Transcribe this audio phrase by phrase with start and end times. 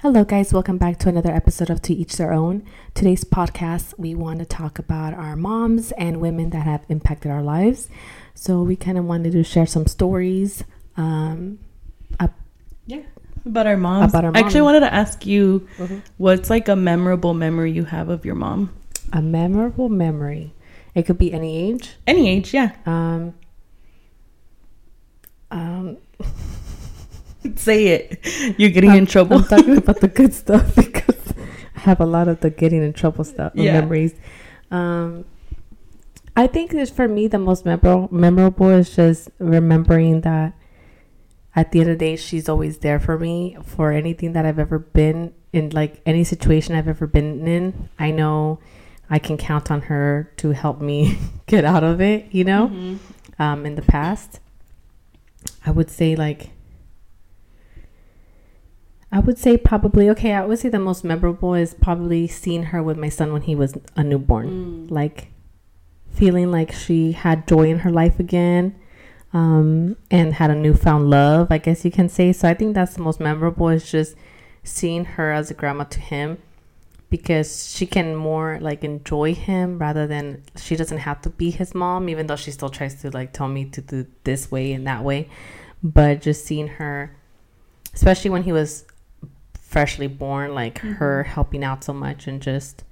[0.00, 0.52] Hello, guys.
[0.52, 2.64] Welcome back to another episode of To Each Their Own.
[2.94, 7.42] Today's podcast, we want to talk about our moms and women that have impacted our
[7.42, 7.88] lives.
[8.34, 10.62] So, we kind of wanted to share some stories.
[10.96, 11.58] Um,
[12.86, 13.02] Yeah,
[13.44, 14.12] about our moms.
[14.12, 15.68] About our I actually wanted to ask you,
[16.16, 18.74] what's like a memorable memory you have of your mom?
[19.12, 20.54] a memorable memory.
[20.94, 21.96] It could be any age.
[22.06, 22.72] Any age, yeah.
[22.86, 23.34] Um,
[25.50, 25.96] um,
[27.56, 28.54] Say it.
[28.58, 29.38] You're getting in trouble.
[29.38, 31.34] I'm talking about the good stuff because
[31.76, 33.80] I have a lot of the getting in trouble stuff Yeah.
[33.80, 34.14] memories.
[34.70, 35.24] Um,
[36.36, 40.52] I think that for me the most memorable memorable is just remembering that
[41.56, 44.58] at the end of the day she's always there for me for anything that I've
[44.60, 47.88] ever been in like any situation I've ever been in.
[47.98, 48.60] I know
[49.10, 52.68] I can count on her to help me get out of it, you know?
[52.68, 53.42] Mm-hmm.
[53.42, 54.38] um, in the past.
[55.66, 56.50] I would say like
[59.10, 60.32] I would say probably okay.
[60.34, 63.54] I would say the most memorable is probably seeing her with my son when he
[63.54, 64.90] was a newborn, Mm.
[64.90, 65.28] like
[66.10, 68.74] feeling like she had joy in her life again,
[69.32, 71.48] um, and had a newfound love.
[71.50, 72.32] I guess you can say.
[72.32, 74.14] So I think that's the most memorable is just
[74.62, 76.38] seeing her as a grandma to him
[77.08, 81.74] because she can more like enjoy him rather than she doesn't have to be his
[81.74, 84.86] mom even though she still tries to like tell me to do this way and
[84.86, 85.26] that way
[85.82, 87.16] but just seeing her
[87.94, 88.84] especially when he was
[89.68, 92.84] freshly born like her helping out so much and just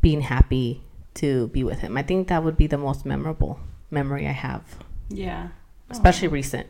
[0.00, 0.82] being happy
[1.14, 3.58] to be with him i think that would be the most memorable
[3.90, 4.62] memory i have
[5.08, 5.48] Yeah.
[5.90, 6.66] especially recent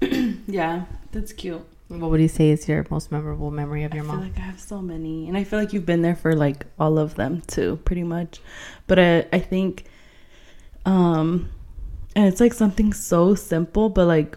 [0.48, 1.62] Yeah, that's cute.
[1.88, 4.36] what would you say is your most memorable memory of your I feel mom like
[4.38, 7.14] I have so many, and I feel like you've been there for like all of
[7.14, 8.40] them too, pretty much.
[8.86, 9.84] But I, I think,
[10.84, 11.48] um,
[12.14, 14.36] and it's like something so simple, but like,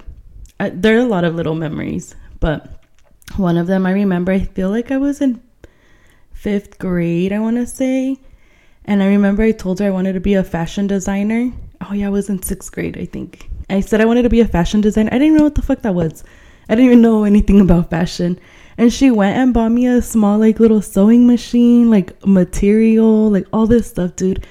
[0.59, 2.15] I, there are a lot of little memories.
[2.39, 2.78] But
[3.37, 5.41] one of them I remember, I feel like I was in
[6.31, 8.17] fifth grade, I want to say,
[8.85, 11.51] and I remember I told her I wanted to be a fashion designer.
[11.81, 13.49] Oh yeah, I was in sixth grade, I think.
[13.69, 15.09] I said I wanted to be a fashion designer.
[15.11, 16.23] I didn't know what the fuck that was.
[16.67, 18.39] I didn't even know anything about fashion.
[18.77, 23.45] And she went and bought me a small, like, little sewing machine, like, material, like,
[23.51, 24.47] all this stuff, dude.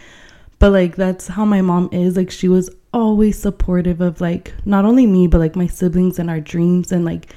[0.58, 2.16] But, like, that's how my mom is.
[2.16, 6.28] Like, she was always supportive of, like, not only me, but, like, my siblings and
[6.28, 6.92] our dreams.
[6.92, 7.34] And, like,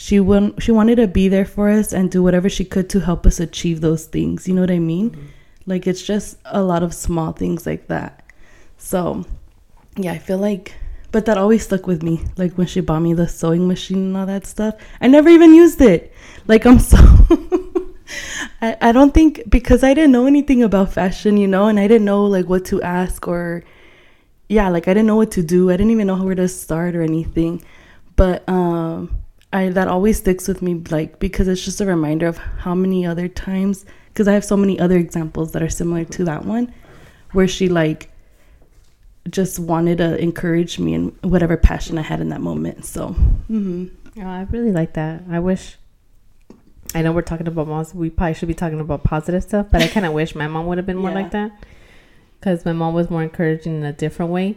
[0.00, 3.00] she, won- she wanted to be there for us and do whatever she could to
[3.00, 4.48] help us achieve those things.
[4.48, 5.28] You know what I mean?
[5.66, 8.24] Like, it's just a lot of small things like that.
[8.78, 9.26] So,
[9.96, 10.72] yeah, I feel like
[11.12, 12.20] but that always stuck with me.
[12.38, 14.74] Like when she bought me the sewing machine and all that stuff.
[15.00, 16.14] I never even used it.
[16.46, 16.96] Like I'm so
[18.62, 21.88] I, I don't think because I didn't know anything about fashion, you know, and I
[21.88, 23.64] didn't know like what to ask or
[24.48, 25.68] yeah, like I didn't know what to do.
[25.70, 27.62] I didn't even know where to start or anything.
[28.16, 29.18] But um
[29.52, 33.04] I that always sticks with me like because it's just a reminder of how many
[33.04, 36.72] other times because I have so many other examples that are similar to that one
[37.32, 38.10] where she like
[39.28, 42.84] just wanted to encourage me in whatever passion I had in that moment.
[42.84, 43.86] So, hmm
[44.18, 45.22] Oh, I really like that.
[45.30, 45.76] I wish.
[46.94, 47.94] I know we're talking about moms.
[47.94, 50.66] We probably should be talking about positive stuff, but I kind of wish my mom
[50.66, 51.14] would have been more Yeah.
[51.22, 51.52] like that.
[52.40, 54.56] Because my mom was more encouraging in a different way.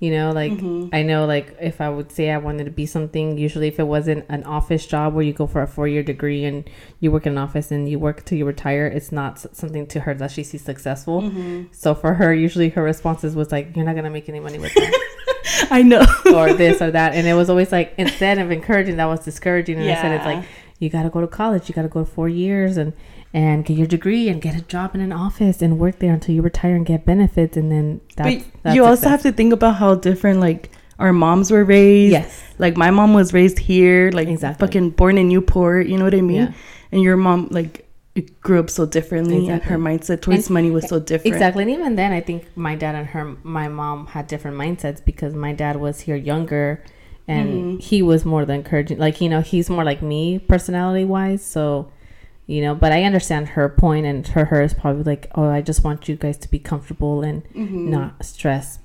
[0.00, 0.88] You know, like Mhm.
[0.94, 3.86] I know, like if I would say I wanted to be something, usually if it
[3.86, 6.64] wasn't an office job where you go for a four year degree and
[7.00, 10.00] you work in an office and you work till you retire, it's not something to
[10.00, 11.20] her that she sees successful.
[11.22, 11.64] Mm-hmm.
[11.72, 14.72] So for her, usually her responses was like, "You're not gonna make any money with
[14.80, 14.98] that."
[15.70, 16.06] I know.
[16.34, 17.14] or this or that.
[17.14, 19.78] And it was always like instead of encouraging, that was discouraging.
[19.78, 20.44] And I said it's like
[20.78, 22.94] you got to go to college, you got to go four years and
[23.32, 26.34] and get your degree and get a job in an office and work there until
[26.34, 27.56] you retire and get benefits.
[27.56, 29.10] And then that's, but that's you also success.
[29.10, 32.12] have to think about how different like our moms were raised.
[32.12, 34.66] yes, Like my mom was raised here, like Exactly.
[34.66, 35.86] fucking born in Newport.
[35.86, 36.42] You know what I mean?
[36.42, 36.52] Yeah.
[36.92, 37.86] And your mom like
[38.40, 41.32] grew up so differently, and her mindset towards And- money was so different.
[41.32, 41.62] exactly.
[41.62, 45.32] And even then, I think my dad and her, my mom had different mindsets because
[45.34, 46.82] my dad was here younger.
[47.28, 47.48] And
[47.78, 47.80] Mhm.
[47.82, 51.42] he was more the encouraging, like you know, he's more like me personality wise.
[51.44, 51.86] So,
[52.50, 55.60] you know, but I understand her point, and her her is probably like, oh, I
[55.62, 57.86] just want you guys to be comfortable and Mhm.
[57.86, 58.78] not stress.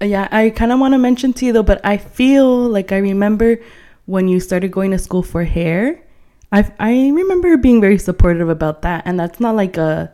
[0.00, 2.98] Yeah, I kind of want to mention to you though, but I feel like I
[2.98, 3.58] remember
[4.06, 6.00] when you started going to school for hair.
[6.52, 10.12] I I remember being very supportive about that, and that's not like a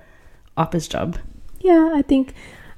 [0.57, 1.17] office job.
[1.61, 2.35] Yeah, I think.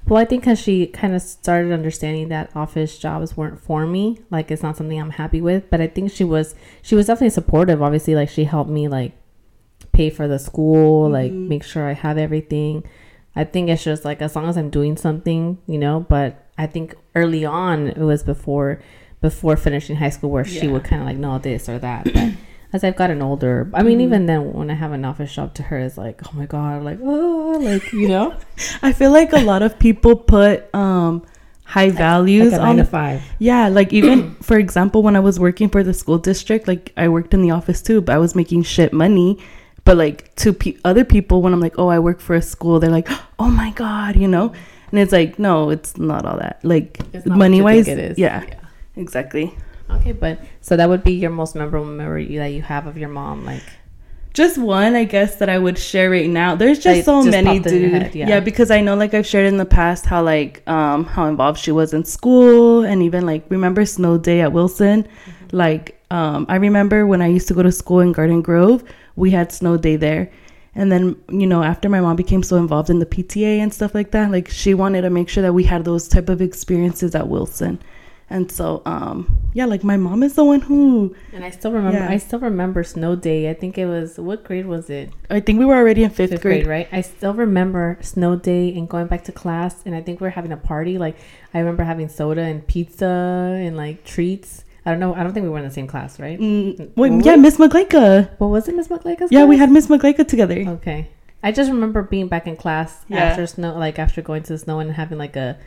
[0.07, 4.19] Well, I think because she kind of started understanding that office jobs weren't for me.
[4.31, 5.71] Like, it's not something I'm happy with.
[5.71, 7.81] But I think she was she was definitely supportive.
[7.81, 9.13] Obviously, like she helped me like
[9.95, 11.49] pay for the school, like Mhm.
[11.49, 12.83] make sure I have everything.
[13.37, 16.05] I think it's just like as long as I'm doing something, you know.
[16.09, 18.81] But I think early on it was before
[19.21, 22.05] before finishing high school where she would kind of like know this or that.
[22.13, 22.33] But
[22.75, 23.71] as I've gotten older.
[23.73, 24.03] I mean, Mhm.
[24.03, 26.83] even then, when I have an office job, to her is like, oh my god,
[26.85, 28.35] like oh, like you know,
[28.83, 31.23] I feel like a lot of people put um
[31.65, 33.23] high values like a on five.
[33.39, 37.09] Yeah, like even for example, when I was working for the school district, like I
[37.09, 39.39] worked in the office too, but I was making shit money.
[39.85, 42.81] But like to pe- other people, when I'm like, oh, I work for a school,
[42.81, 43.09] they're like,
[43.39, 44.53] oh my god, you know,
[44.91, 46.61] and it's like, no, it's not all that.
[46.63, 48.19] Like It's not what money wise, it is.
[48.19, 48.45] yeah,
[48.97, 49.55] exactly.
[49.91, 53.11] Okay, but so that would be your most memorable memory that you have of your
[53.11, 53.63] mom, like
[54.33, 56.57] Just one, I guess, that I would share right now.
[56.57, 58.03] There's just so just many, popped in your dude.
[58.03, 58.29] head, yeah.
[58.29, 58.41] yeah.
[58.41, 61.71] because I know, like I've shared in the past, how like um how involved she
[61.73, 65.03] was in school, and even like remember snow day at Wilson.
[65.05, 65.57] Mm-hmm.
[65.57, 68.83] Like um I remember when I used to go to school in Garden Grove,
[69.17, 70.31] we had snow day there.
[70.77, 73.95] And then, you know, after my mom became so involved in the PTA and stuff
[73.95, 77.15] like that, like she wanted to make sure that we had those type of experiences
[77.15, 77.79] at Wilson.
[78.31, 81.99] And so, um, yeah, like my mom is the one who And I still remember.
[81.99, 82.09] Yeah.
[82.09, 83.51] I still remember snow day.
[83.51, 85.13] I think it was what grade was it?
[85.31, 86.65] I think we were already in fifth, Fifth grade.
[86.65, 86.89] grade, right?
[86.91, 89.83] I still remember snow day and going back to class.
[89.85, 90.99] And I think we are having a party.
[90.99, 91.17] Like
[91.53, 94.64] I remember having soda and pizza and like treats.
[94.87, 95.15] I don't know.
[95.15, 96.39] I don't think we were in the same class, right?
[96.39, 97.37] Mm, Were yeah.
[97.37, 98.31] Miss McLeika.
[98.39, 99.33] What was it, Miss McLeika's?
[99.33, 100.59] Yeah, we had Miss McLeika together.
[100.79, 101.09] Okay.
[101.43, 103.19] I just remember being back in class Yeah.
[103.25, 105.59] after snow, like after going to the snow and having like a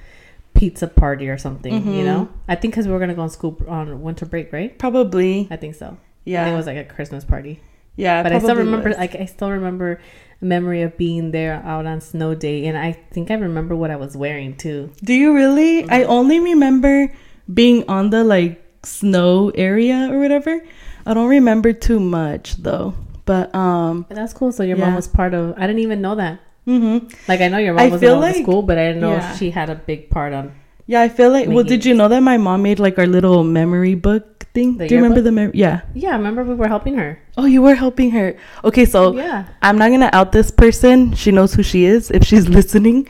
[0.53, 1.73] pizza party or something.
[1.73, 2.05] You Mhm.
[2.05, 4.77] know, I think because we were gonna go on school on winter break, right?
[4.77, 5.47] Probably.
[5.51, 5.85] I think so.
[5.85, 6.47] I think Yeah.
[6.53, 7.59] it was like a Christmas party.
[7.95, 8.21] yeah.
[8.21, 8.97] but I still remember, was.
[8.97, 9.99] like I still remember
[10.41, 13.89] a memory of being there out on snow day, and I think I remember what
[13.89, 14.91] I was wearing too.
[15.03, 15.83] Do you really?
[15.89, 16.11] I Mm-hmm.
[16.11, 17.11] only remember
[17.51, 20.61] being on the like snow area or whatever.
[21.05, 22.93] I don't remember too much though.
[23.25, 24.51] But um But that's cool.
[24.51, 24.85] So your Yeah.
[24.85, 25.53] mom was part of.
[25.57, 26.39] I didn't even know that.
[26.67, 27.11] mhm.
[27.27, 29.35] Like I know your mom was in like- school, but I didn't know Yeah.
[29.35, 30.51] she had a big part on.
[30.85, 33.43] Yeah, I feel like well, did you know that my mom made like our little
[33.43, 34.77] memory book thing?
[34.77, 35.23] The Do you remember yearbook?
[35.23, 35.81] the mem- yeah.
[35.93, 37.19] Yeah, I remember we were helping her.
[37.37, 38.35] Oh, you were helping her.
[38.63, 39.43] Okay, so yeah.
[39.61, 41.11] I'm not gonna out this person.
[41.15, 43.07] She knows who she is if she's listening.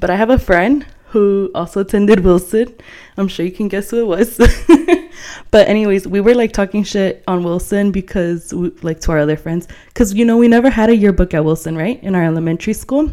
[0.00, 2.72] But I have a friend who also attended Wilson.
[3.18, 4.36] I'm sure you can guess who it was.
[5.50, 9.36] but anyways, we were like talking shit on Wilson because we, like to our other
[9.36, 9.68] friends.
[9.88, 12.02] Because you know we never had a yearbook at Wilson, right?
[12.02, 13.10] In our elementary school,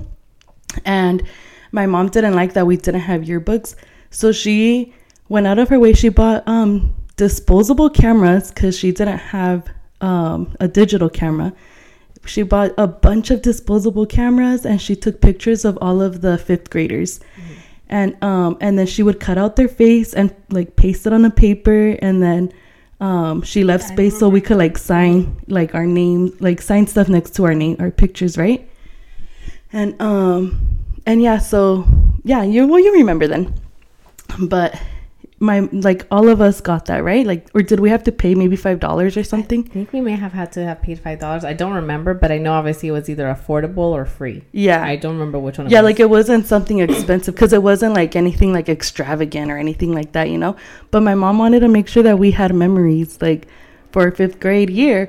[0.86, 1.24] and
[1.72, 3.76] my mom didn't like that we didn't have yearbooks,
[4.10, 4.94] so she
[5.30, 5.94] went out of her way.
[5.94, 9.68] She bought um disposable cameras because she didn't have
[10.02, 11.54] um a digital camera.
[12.26, 16.40] She bought a bunch of disposable cameras and she took pictures of all of the
[16.40, 17.20] fifth graders
[17.90, 21.26] and um and then she would cut out their face and like paste it on
[21.26, 21.98] a paper.
[22.02, 22.52] And then
[23.00, 26.88] um she left I space so we could like sign like our name like sign
[26.88, 28.70] stuff next to our name our pictures right?
[29.74, 31.86] And um and yeah so
[32.24, 33.54] yeah you well you remember then.
[34.40, 34.80] But
[35.46, 38.34] my like all of us got that right like or did we have to pay
[38.36, 41.20] maybe five dollars or something I think we may have had to have paid five
[41.20, 41.44] dollars.
[41.46, 44.44] I don't remember, but I know obviously it was either affordable or free.
[44.52, 45.68] yeah I don't remember which one.
[45.68, 45.90] It yeah was.
[45.90, 50.12] like it wasn't something expensive because it wasn't like anything like extravagant or anything like
[50.14, 50.56] that you know
[50.92, 53.48] but my mom wanted to make sure that we had memories like
[53.92, 55.08] for our fifth grade year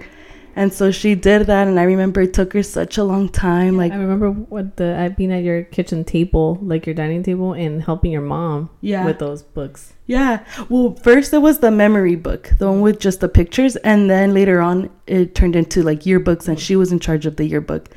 [0.59, 3.77] and so she did that and i remember it took her such a long time
[3.77, 7.53] like I remember what the I being at your kitchen table, like your dining table,
[7.53, 9.05] and helping your mom Yeah.
[9.05, 9.93] with those books.
[10.06, 10.44] Yeah.
[10.69, 14.35] Well first it was the memory book the one with just the pictures and then
[14.35, 17.89] later on it turned into like yearbooks and she was in charge of the yearbook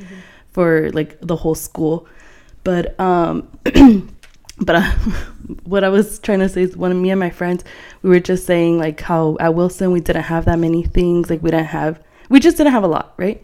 [0.51, 2.07] for like the whole school.
[2.63, 3.47] But um
[4.61, 4.81] but uh,
[5.63, 7.63] what i was trying to say is one of me and my friends
[8.01, 11.41] we were just saying like how at wilson we didn't have that many things like
[11.41, 13.43] we didn't have we just didn't have a lot right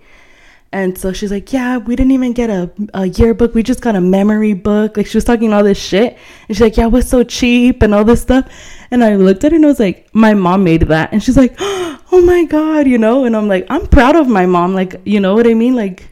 [0.79, 3.53] and so she's like yeah we didn't even get a, a yearbook.
[3.55, 4.97] We just got a memory book.
[4.97, 6.17] Like she was talking all this shit.
[6.47, 8.45] And she's like yeah what's so cheap and all this stuff.
[8.91, 11.11] And i looked at her and i was like my mom made that.
[11.13, 13.23] And she's like oh my god you know?
[13.25, 14.73] And i'm like i'm proud of my mom.
[14.81, 15.75] Like you know what i mean?
[15.75, 16.09] Like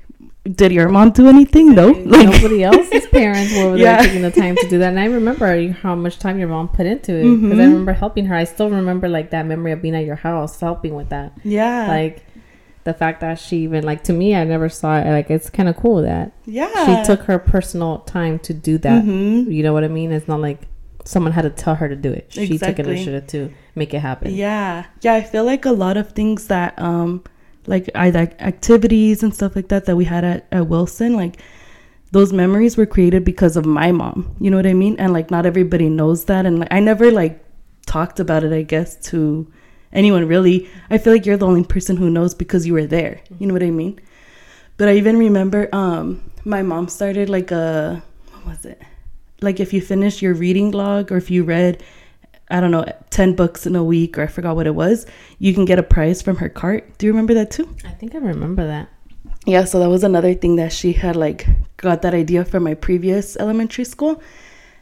[0.61, 1.73] did your mom do anything?
[1.73, 3.97] No like Nobody else's parents were Yeah.
[3.97, 5.47] there taking the time to do that, and I remember
[5.83, 7.71] how much time your mom put into it because I Mhm.
[7.71, 8.35] remember helping her.
[8.35, 11.31] I still remember like that memory of being at your house helping with that.
[11.45, 11.87] yeah.
[11.87, 12.25] Like
[12.83, 15.09] the fact that she even like to me, I never saw it.
[15.09, 19.03] Like it's kind of cool that yeah she took her personal time to do that.
[19.03, 19.51] Mhm.
[19.51, 20.11] You know what I mean?
[20.11, 20.67] It's not like
[21.05, 22.27] someone had to tell her to do it.
[22.29, 24.33] She took initiative to make it happen.
[24.33, 24.85] Yeah.
[25.01, 27.23] Yeah, I feel like a lot of things that um
[27.65, 31.37] like either activities and stuff like that that we had at, at Wilson, like
[32.11, 34.35] those memories were created because of my mom.
[34.39, 34.95] You know what I mean?
[34.99, 37.43] And like not everybody knows that and like I never like
[37.85, 39.47] talked about it, I guess, to
[39.93, 40.69] anyone really.
[40.89, 43.21] I feel like you're the only person who knows because you were there.
[43.39, 43.99] You know what I mean?
[44.77, 48.81] But I even remember um my mom started like a what was it?
[49.41, 51.83] Like if you finish your reading log or if you read
[52.49, 55.07] I don't know, 10 books in a week, or I forgot what it was,
[55.39, 56.97] you can get a prize from her cart.
[56.97, 57.73] Do you remember that too?
[57.85, 58.89] I think I remember that.
[59.45, 61.47] Yeah, so that was another thing that she had like
[61.77, 64.21] got that idea from my previous elementary school.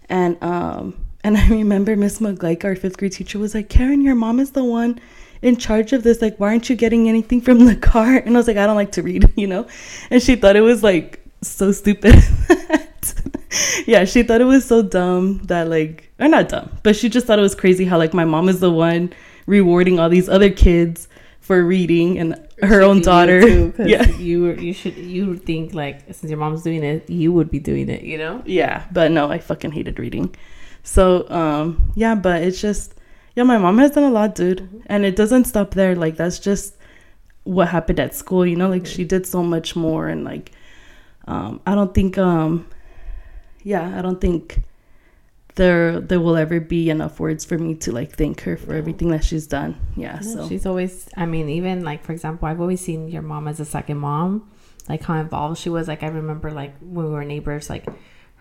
[0.10, 4.16] And um and I remember Miss McGlike, our fifth grade teacher, was like, Karen, your
[4.16, 5.00] mom is the one
[5.42, 6.22] in charge of this.
[6.22, 8.25] Like, why aren't you getting anything from the cart?
[8.25, 9.68] And I was like, I don't like to read, you know?
[10.10, 12.16] And she thought it was like so stupid.
[13.86, 17.28] yeah, she thought it was so dumb that like or not dumb, but she just
[17.28, 19.13] thought it was crazy how like my mom is the one
[19.46, 21.08] rewarding all these other kids
[21.40, 23.42] for reading and her own daughter.
[23.42, 27.34] Too, yeah, you you should you would think like since your mom's doing it, you
[27.34, 28.04] would be doing it.
[28.04, 28.44] You know?
[28.46, 30.36] Yeah, but no, I fucking hated reading.
[30.84, 32.96] So um yeah, but it's just
[33.36, 34.80] yeah, my mom has done a lot, dude, mm-hmm.
[34.88, 35.96] and it doesn't stop there.
[35.96, 36.76] Like that's just
[37.44, 38.46] what happened at school.
[38.46, 40.52] You know, like she did so much more, and like
[41.28, 42.68] um I don't think um
[43.64, 44.60] yeah, I don't think
[45.56, 49.10] there there will ever be enough words for me to like thank her for everything
[49.10, 49.80] that she's done.
[49.96, 53.22] Yeah, no, so she's always I mean, even like for example, I've always seen your
[53.22, 54.50] mom as a second mom,
[54.90, 55.88] like how involved she was.
[55.88, 57.86] Like I remember like when we were neighbors, like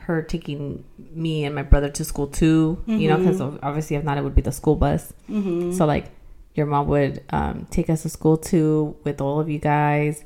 [0.01, 2.99] her taking me and my brother to school too, mm-hmm.
[2.99, 3.65] you know, because mm-hmm.
[3.65, 5.13] obviously if not, it would be the school bus.
[5.29, 5.73] Mm-hmm.
[5.73, 6.07] So like
[6.55, 10.25] your mom would um, take us to school too with all of you guys.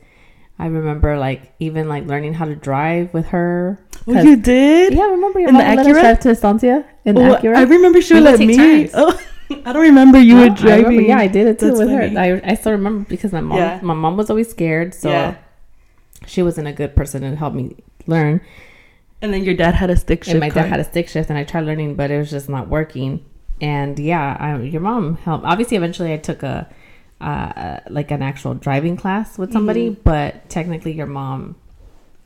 [0.58, 3.78] I remember like even like learning how to drive with her.
[4.06, 4.94] Oh, you did?
[4.94, 7.56] Yeah, I remember your in mom let us drive to Estancia in oh, Acura.
[7.56, 8.56] I remember she would let me.
[8.56, 8.90] Turns.
[8.94, 9.20] Oh,
[9.64, 10.84] I don't remember you were driving.
[10.84, 12.14] Remember, yeah, I did it too That's with funny.
[12.14, 12.40] her.
[12.44, 13.80] I, I still remember because my mom yeah.
[13.82, 15.36] my mom was always scared, so yeah.
[16.26, 17.76] she wasn't a good person to help me
[18.06, 18.40] learn.
[19.24, 20.32] And then your dad had a stick shift.
[20.32, 22.50] And my dad had a stick shift, and I tried learning, but it was just
[22.50, 23.24] not working.
[23.58, 25.46] And yeah, I, your mom helped.
[25.46, 26.68] Obviously, eventually, I took a
[27.22, 30.02] uh, like an actual driving class with somebody, mm-hmm.
[30.02, 31.56] but technically your mom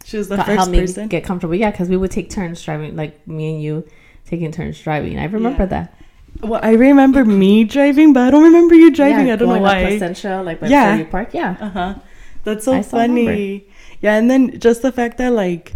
[0.05, 1.55] she was the first helped person me get comfortable.
[1.55, 3.87] Yeah, because we would take turns driving, like me and you
[4.27, 5.21] taking turns driving.
[5.21, 5.67] I remember yeah.
[5.67, 5.95] that.
[6.41, 9.29] Well, I remember me driving, but I don't remember you driving.
[9.29, 9.85] Yeah, I don't know why.
[9.85, 11.05] Placentia, like by yeah.
[11.05, 11.33] Park.
[11.33, 11.57] Yeah.
[11.61, 11.95] Uh huh.
[12.43, 13.69] That's so I funny.
[14.01, 15.75] Yeah, and then just the fact that like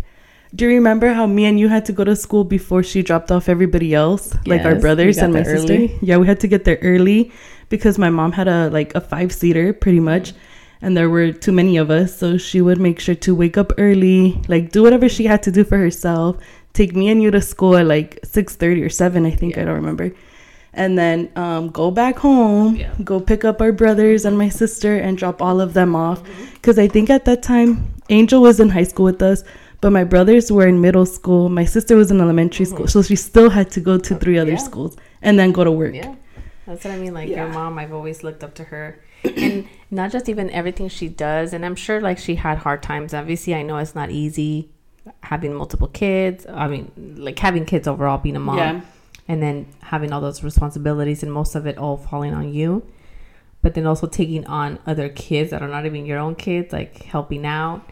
[0.55, 3.31] do you remember how me and you had to go to school before she dropped
[3.31, 5.75] off everybody else, yes, like our brothers and my sister?
[5.75, 5.99] Early.
[6.03, 7.33] Yeah, we had to get there early
[7.73, 10.35] because my mom had a like a five seater pretty much
[10.83, 13.73] and there were too many of us so she would make sure to wake up
[13.79, 16.37] early like do whatever she had to do for herself
[16.75, 19.63] take me and you to school at like 6.30 or 7 i think yeah.
[19.63, 20.13] i don't remember
[20.75, 22.93] and then um, go back home yeah.
[23.03, 26.23] go pick up our brothers and my sister and drop all of them off
[26.55, 26.85] because mm-hmm.
[26.85, 29.45] i think at that time angel was in high school with us
[29.83, 32.75] but my brothers were in middle school my sister was in elementary mm-hmm.
[32.75, 34.57] school so she still had to go to three other yeah.
[34.57, 36.15] schools and then go to work yeah
[36.67, 37.15] that's what I mean.
[37.15, 37.45] Like yeah.
[37.45, 41.53] your mom, I've always looked up to her, and not just even everything she does.
[41.53, 43.15] And I'm sure like she had hard times.
[43.15, 44.71] Obviously, I know it's not easy
[45.23, 46.47] having multiple kids.
[46.47, 48.81] I mean, like having kids overall, being a mom, yeah.
[49.29, 52.87] and then having all those responsibilities, and most of it all falling on you.
[53.61, 57.03] But then also taking on other kids that are not even your own kids, like
[57.03, 57.89] helping out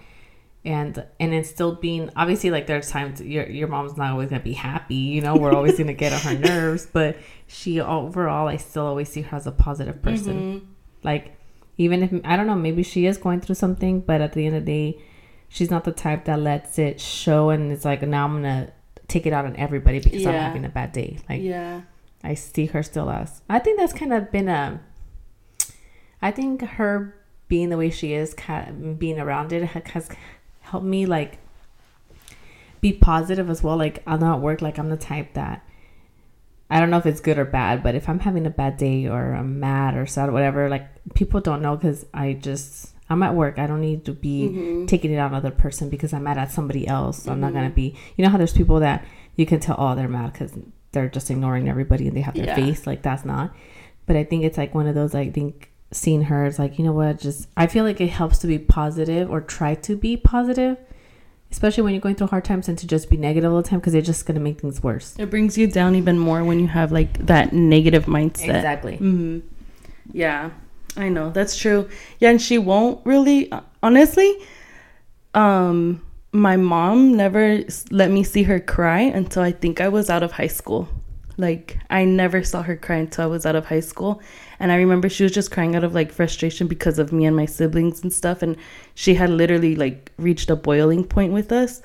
[0.65, 4.43] and and it's still being obviously like there's times your your mom's not always gonna
[4.43, 8.57] be happy you know we're always gonna get on her nerves but she overall i
[8.57, 10.67] still always see her as a positive person mm-hmm.
[11.03, 11.35] like
[11.79, 14.55] even if i don't know maybe she is going through something but at the end
[14.55, 15.03] of the day
[15.49, 18.71] she's not the type that lets it show and it's like now i'm gonna
[19.09, 20.29] take it out on everybody because yeah.
[20.29, 21.81] i'm having a bad day like yeah
[22.23, 24.79] i see her still as i think that's kind of been a
[26.21, 27.17] i think her
[27.49, 30.09] being the way she is kind of being around it has
[30.71, 31.39] help me like
[32.81, 33.77] be positive as well.
[33.77, 35.65] Like I'll not work like I'm the type that
[36.71, 39.07] I don't know if it's good or bad, but if I'm having a bad day
[39.07, 43.23] or I'm mad or sad or whatever, like people don't know because I just I'm
[43.25, 43.59] at work.
[43.59, 44.87] I don't need to be mm-hmm.
[44.87, 47.19] taking it out on another person because I'm mad at somebody else.
[47.19, 47.33] So mm-hmm.
[47.33, 47.75] I'm not gonna mm-hmm.
[47.75, 47.97] be.
[48.17, 50.53] You know how there's people that you can tell oh they're mad because
[50.93, 52.55] they're just ignoring everybody and they have their yeah.
[52.55, 53.55] face like that's not.
[54.07, 55.15] But I think it's like one of those.
[55.15, 58.39] I think seeing her it's like, you know what, just I feel like it helps
[58.39, 60.77] to be positive or try to be positive,
[61.51, 63.81] especially when you're going through hard times and to just be negative all the time
[63.81, 65.15] because it's just gonna make things worse.
[65.19, 68.57] It brings you down even more when you have like that negative mindset.
[68.57, 68.95] Exactly.
[68.95, 69.41] Mm-hmm.
[70.13, 70.51] Yeah,
[70.97, 71.89] I know that's true.
[72.19, 74.37] Yeah, and she won't really, honestly.
[75.35, 80.23] Um, my mom never let me see her cry until I think I was out
[80.23, 80.89] of high school.
[81.37, 84.21] Like I never saw her cry until I was out of high school.
[84.61, 87.35] And I remember she was just crying out of like frustration because of me and
[87.35, 88.43] my siblings and stuff.
[88.43, 88.57] And
[88.95, 91.81] she had literally like reached a boiling point with us.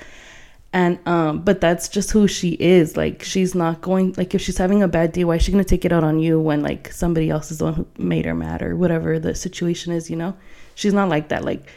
[0.73, 2.97] And um, but that's just who she is.
[2.97, 5.63] Like she's not going like if she's having a bad day, why is she gonna
[5.63, 8.35] take it out on you when like somebody else is the one who made her
[8.35, 10.35] mad or whatever the situation is, you know?
[10.75, 11.45] She's not like that.
[11.45, 11.71] Like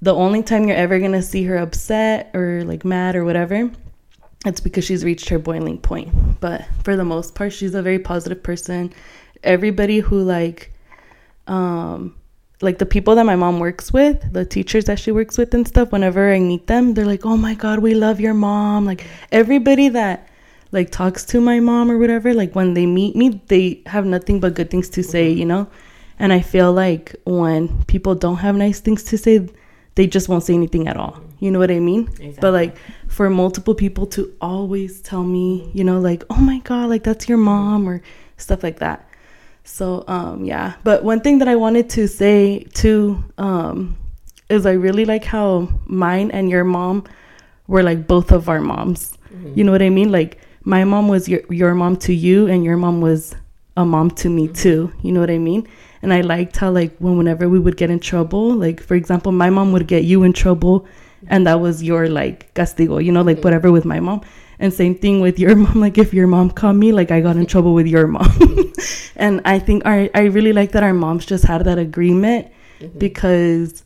[0.00, 3.72] the only time you're ever gonna see her upset or like mad or whatever
[4.46, 6.40] it's because she's reached her boiling point.
[6.40, 8.92] But for the most part, she's a very positive person.
[9.42, 10.72] Everybody who like
[11.46, 12.14] um
[12.60, 15.66] like the people that my mom works with, the teachers that she works with and
[15.66, 19.06] stuff, whenever I meet them, they're like, "Oh my god, we love your mom." Like
[19.30, 20.28] everybody that
[20.72, 24.40] like talks to my mom or whatever, like when they meet me, they have nothing
[24.40, 25.66] but good things to say, you know?
[26.18, 29.48] And I feel like when people don't have nice things to say,
[29.94, 31.20] they just won't say anything at all.
[31.38, 32.02] You know what I mean?
[32.08, 32.34] Exactly.
[32.40, 32.76] But like
[33.06, 37.28] for multiple people to always tell me, you know, like, "Oh my god, like that's
[37.28, 38.02] your mom" or
[38.36, 39.07] stuff like that
[39.68, 43.96] so um yeah, but one thing that I wanted to say too um
[44.48, 47.04] is I really like how mine and your mom
[47.66, 49.16] were like both of our moms.
[49.32, 49.52] Mm-hmm.
[49.56, 50.10] You know what I mean?
[50.10, 53.36] Like my mom was your your mom to you and your mom was
[53.76, 54.54] a mom to me mm-hmm.
[54.54, 54.92] too.
[55.02, 55.68] You know what I mean?
[56.00, 59.32] And I liked how like when whenever we would get in trouble, like for example,
[59.32, 60.86] my mom would get you in trouble
[61.26, 63.44] and that was your like castigo, you know, like mm-hmm.
[63.44, 64.22] whatever with my mom.
[64.60, 65.80] And same thing with your mom.
[65.80, 68.72] Like if your mom caught me, like I got in trouble with your mom.
[69.16, 72.48] and I think our I really like that our moms just had that agreement
[72.80, 72.98] mm-hmm.
[72.98, 73.84] because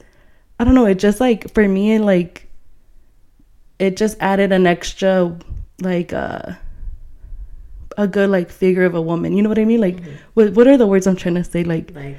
[0.59, 2.49] I don't know, it just like for me it like
[3.79, 5.37] it just added an extra
[5.81, 6.53] like uh
[7.99, 9.37] a good like figure of a woman.
[9.37, 9.81] You know what I mean?
[9.81, 10.15] Like mm-hmm.
[10.35, 11.65] what what are the words I'm trying to say?
[11.65, 12.17] Like, like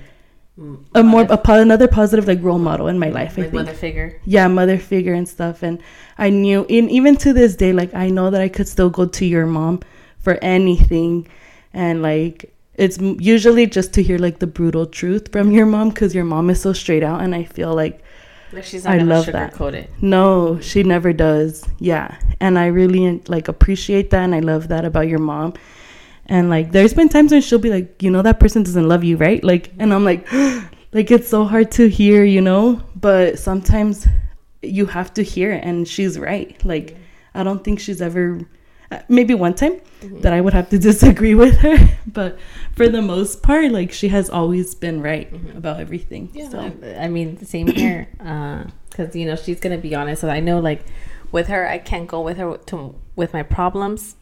[0.93, 3.37] a more a, another positive like role model in my life.
[3.37, 4.21] Like I think mother figure.
[4.25, 5.63] Yeah, mother figure and stuff.
[5.63, 5.81] And
[6.17, 9.07] I knew, and even to this day, like I know that I could still go
[9.07, 9.81] to your mom
[10.19, 11.27] for anything,
[11.73, 16.13] and like it's usually just to hear like the brutal truth from your mom because
[16.13, 18.01] your mom is so straight out, and I feel like.
[18.51, 19.59] Like she's not I love that.
[19.59, 19.89] It.
[19.99, 21.65] No, she never does.
[21.79, 25.55] Yeah, and I really like appreciate that, and I love that about your mom
[26.33, 29.03] and like there's been times when she'll be like you know that person doesn't love
[29.03, 29.43] you right?
[29.43, 30.29] Like and i'm like
[30.91, 32.81] like it's so hard to hear you know?
[32.95, 34.07] But sometimes
[34.63, 36.53] you have to hear it and she's right.
[36.65, 36.97] Like
[37.35, 38.41] i don't think she's ever
[38.91, 40.21] uh, maybe one time mm-hmm.
[40.21, 41.77] that i would have to disagree with her.
[42.07, 42.39] But
[42.75, 45.55] for the most part like she has always been right mm-hmm.
[45.55, 46.59] about everything yeah, so.
[46.97, 48.07] I mean same here
[48.89, 50.21] because uh, you know she's gonna be honest.
[50.21, 50.83] So i know like
[51.31, 54.15] with her i can't go with her to with my problems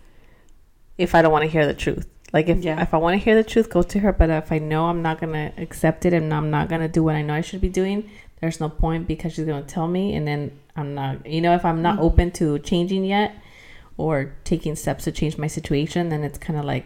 [0.97, 2.07] if I don't want to hear the truth.
[2.33, 2.81] Like if yeah.
[2.81, 4.13] if I want to hear the truth, go to her.
[4.13, 7.15] But if I know I'm not gonna accept it and I'm not gonna do what
[7.15, 10.27] I know I should be doing, there's no point because she's gonna tell me, and
[10.27, 11.25] then I'm not.
[11.25, 12.03] You know, if I'm not mm-hmm.
[12.03, 13.35] open to changing yet
[13.97, 16.85] or taking steps to change my situation, then it's kind of like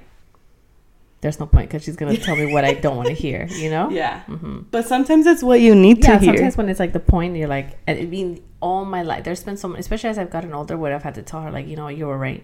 [1.22, 3.48] there's no point because she's gonna tell me what I don't want to hear.
[3.50, 3.90] You know?
[3.96, 4.24] Yeah.
[4.28, 4.62] Mm-hmm.
[4.72, 6.36] But sometimes it's what you need yeah, to hear.
[6.36, 9.58] Sometimes when it's like the point, you're like, I mean, all my life, there's been
[9.58, 11.88] so, especially as I've gotten older, where I've had to tell her like, you know,
[11.88, 12.44] you were right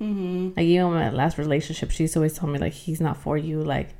[0.00, 0.50] Mm-hmm.
[0.56, 3.62] Like even my last relationship, she's always told me like he's not for you.
[3.62, 3.90] Like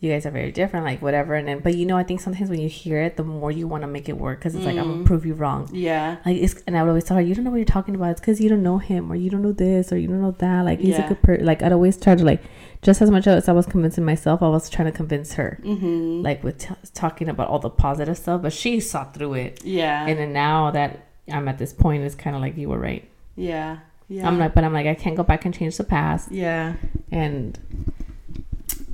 [0.00, 0.86] you guys are very different.
[0.86, 1.34] Like whatever.
[1.34, 3.66] And then, but you know, I think sometimes when you hear it, the more you
[3.66, 4.68] want to make it work because it's mm.
[4.68, 5.68] like I'm gonna prove you wrong.
[5.72, 6.18] Yeah.
[6.24, 8.10] Like it's and I would always tell her, you don't know what you're talking about.
[8.12, 10.36] It's because you don't know him or you don't know this or you don't know
[10.38, 10.64] that.
[10.64, 11.06] Like he's yeah.
[11.06, 11.46] a good person.
[11.46, 12.42] Like I'd always try to like
[12.82, 15.58] just as much as I was convincing myself, I was trying to convince her.
[15.64, 16.22] Mm-hmm.
[16.22, 19.64] Like with t- talking about all the positive stuff, but she saw through it.
[19.64, 20.06] Yeah.
[20.06, 23.08] And then now that I'm at this point, it's kind of like you were right.
[23.34, 23.78] Yeah.
[24.08, 24.26] Yeah.
[24.26, 26.32] I'm like, but I'm like, I can't go back and change the past.
[26.32, 26.74] Yeah.
[27.12, 27.58] And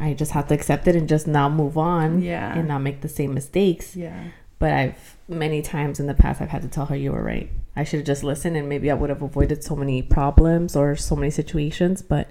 [0.00, 2.20] I just have to accept it and just now move on.
[2.20, 2.56] Yeah.
[2.56, 3.94] And not make the same mistakes.
[3.94, 4.24] Yeah.
[4.58, 7.50] But I've many times in the past I've had to tell her you were right.
[7.76, 10.96] I should have just listened and maybe I would have avoided so many problems or
[10.96, 12.02] so many situations.
[12.02, 12.28] But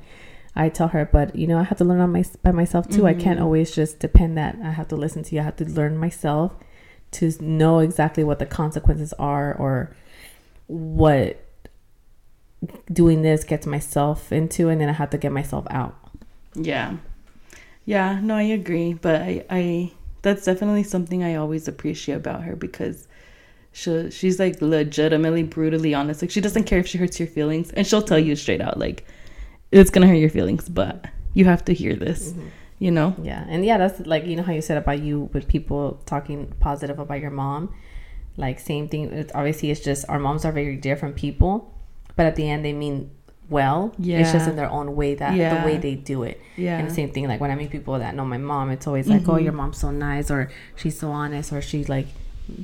[0.56, 2.98] I tell her, but you know, I have to learn on my by myself too.
[2.98, 3.06] Mm-hmm.
[3.06, 3.44] I can't mm-hmm.
[3.44, 5.42] always just depend that I have to listen to you.
[5.42, 6.54] I have to learn myself
[7.12, 9.96] to know exactly what the consequences are or
[10.68, 11.40] what
[12.92, 15.96] doing this gets myself into and then I have to get myself out.
[16.56, 16.98] Yeah.
[17.86, 18.94] Yeah, no, I agree.
[18.94, 23.08] But I, I that's definitely something I always appreciate about her because
[23.72, 26.22] she she's like legitimately brutally honest.
[26.22, 28.80] Like she doesn't care if she hurts your feelings and she'll tell you straight out
[28.80, 29.06] like
[29.72, 32.30] it's gonna hurt your feelings, but you have to hear this.
[32.30, 32.48] Mm-hmm.
[32.80, 33.16] You know?
[33.22, 33.46] Yeah.
[33.48, 37.00] And yeah, that's like you know how you said about you with people talking positive
[37.00, 37.74] about your mom.
[38.38, 39.12] Like same thing.
[39.12, 41.74] It's, obviously, it's just our moms are very different people
[42.16, 43.10] but at the end they mean
[43.50, 43.94] well.
[43.98, 44.20] Yeah.
[44.20, 45.62] It's just in their own way that yeah.
[45.62, 46.42] the way they do it.
[46.58, 46.78] Yeah.
[46.78, 49.08] And the same thing, like when I meet people that know my mom, it's always
[49.08, 49.32] like, oh, mm-hmm.
[49.32, 52.08] oh, your mom's so nice, or she's so honest, or she's like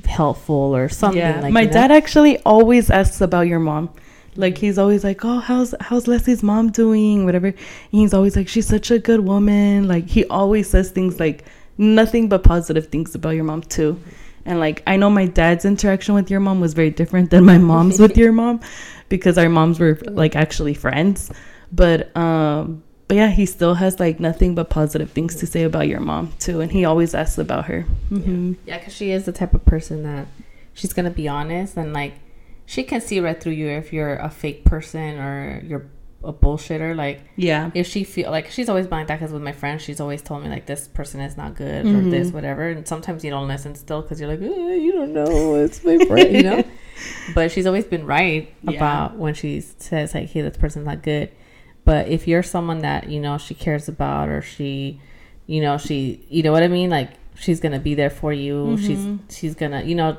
[0.04, 1.18] helpful, or something.
[1.18, 1.40] Yeah.
[1.40, 1.96] Like, my dad know?
[1.96, 3.90] actually always asks about your mom.
[4.36, 7.24] Like he's always like, oh, how's how's Leslie's mom doing?
[7.24, 7.48] Whatever.
[7.48, 7.56] And
[7.90, 9.88] he's always like, she's such a good woman.
[9.88, 11.44] Like he always says things like
[11.78, 14.00] nothing but positive things about your mom too.
[14.44, 17.58] And like I know my dad's interaction with your mom was very different than my
[17.58, 18.60] mom's with your mom
[19.10, 21.30] because our moms were like actually friends.
[21.70, 25.88] But um but yeah, he still has like nothing but positive things to say about
[25.88, 27.84] your mom too, and he always asks about her.
[28.10, 28.54] Mm-hmm.
[28.64, 30.26] Yeah, because she is the type of person that
[30.72, 32.14] she's gonna be honest and like
[32.66, 35.86] she can see right through you if you're a fake person or you're
[36.22, 36.94] a bullshitter.
[36.94, 37.70] Like Yeah.
[37.74, 40.22] if she feel like she's always been like that because with my friends she's always
[40.22, 42.10] told me like this person is not good or Mhm.
[42.12, 45.54] this whatever and sometimes you don't listen still because you're like eh, you don't know
[45.56, 46.62] it's my friend you know
[47.34, 48.76] but she's always been right Yeah.
[48.76, 51.30] about when she says like hey this person's not good
[51.84, 55.00] but if you're someone that you know she cares about or she
[55.46, 58.76] you know she you know what i mean like she's gonna be there for you
[58.78, 58.86] Mhm.
[59.28, 60.18] she's she's gonna you know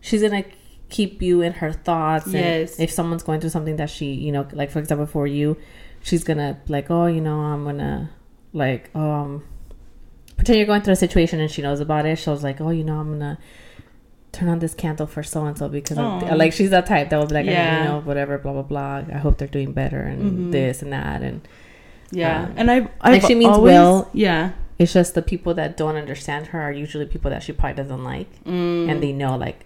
[0.00, 0.44] she's gonna
[0.88, 2.78] keep you in her thoughts and Yes.
[2.78, 5.56] if someone's going through something that she you know like for example for you
[6.02, 8.10] she's gonna like oh you know i'm gonna
[8.52, 9.42] like um
[10.36, 12.70] pretend you're going through a situation and she knows about it She she's like oh
[12.70, 13.38] you know i'm gonna
[14.36, 15.96] turn on this candle for so and so because
[16.44, 17.78] like she's that type that will be like Yeah.
[17.78, 20.52] you know whatever blah blah blah i hope they're doing better and Mhm.
[20.52, 21.40] this and that and
[22.12, 22.44] Yeah.
[22.44, 24.10] Um, and I've, like she means always, well.
[24.12, 24.50] Yeah.
[24.78, 28.04] it's just the people that don't understand her are usually people that she probably doesn't
[28.04, 28.88] like Mm.
[28.90, 29.58] and they know like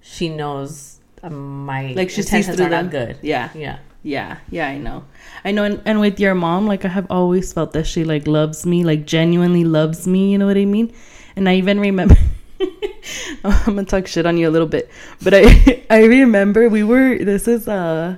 [0.00, 2.98] she knows um, my Like, she intentions are not them.
[2.98, 3.50] good Yeah.
[3.54, 5.04] yeah Yeah, yeah, I know.
[5.44, 8.24] I know and, and with your mom, like I have always felt that she like
[8.26, 10.88] loves me, like genuinely loves me, you know what I mean?
[11.36, 12.16] And I even remember
[13.44, 14.90] I'm gonna talk shit on you a little bit.
[15.22, 18.16] But I I remember we were this is uh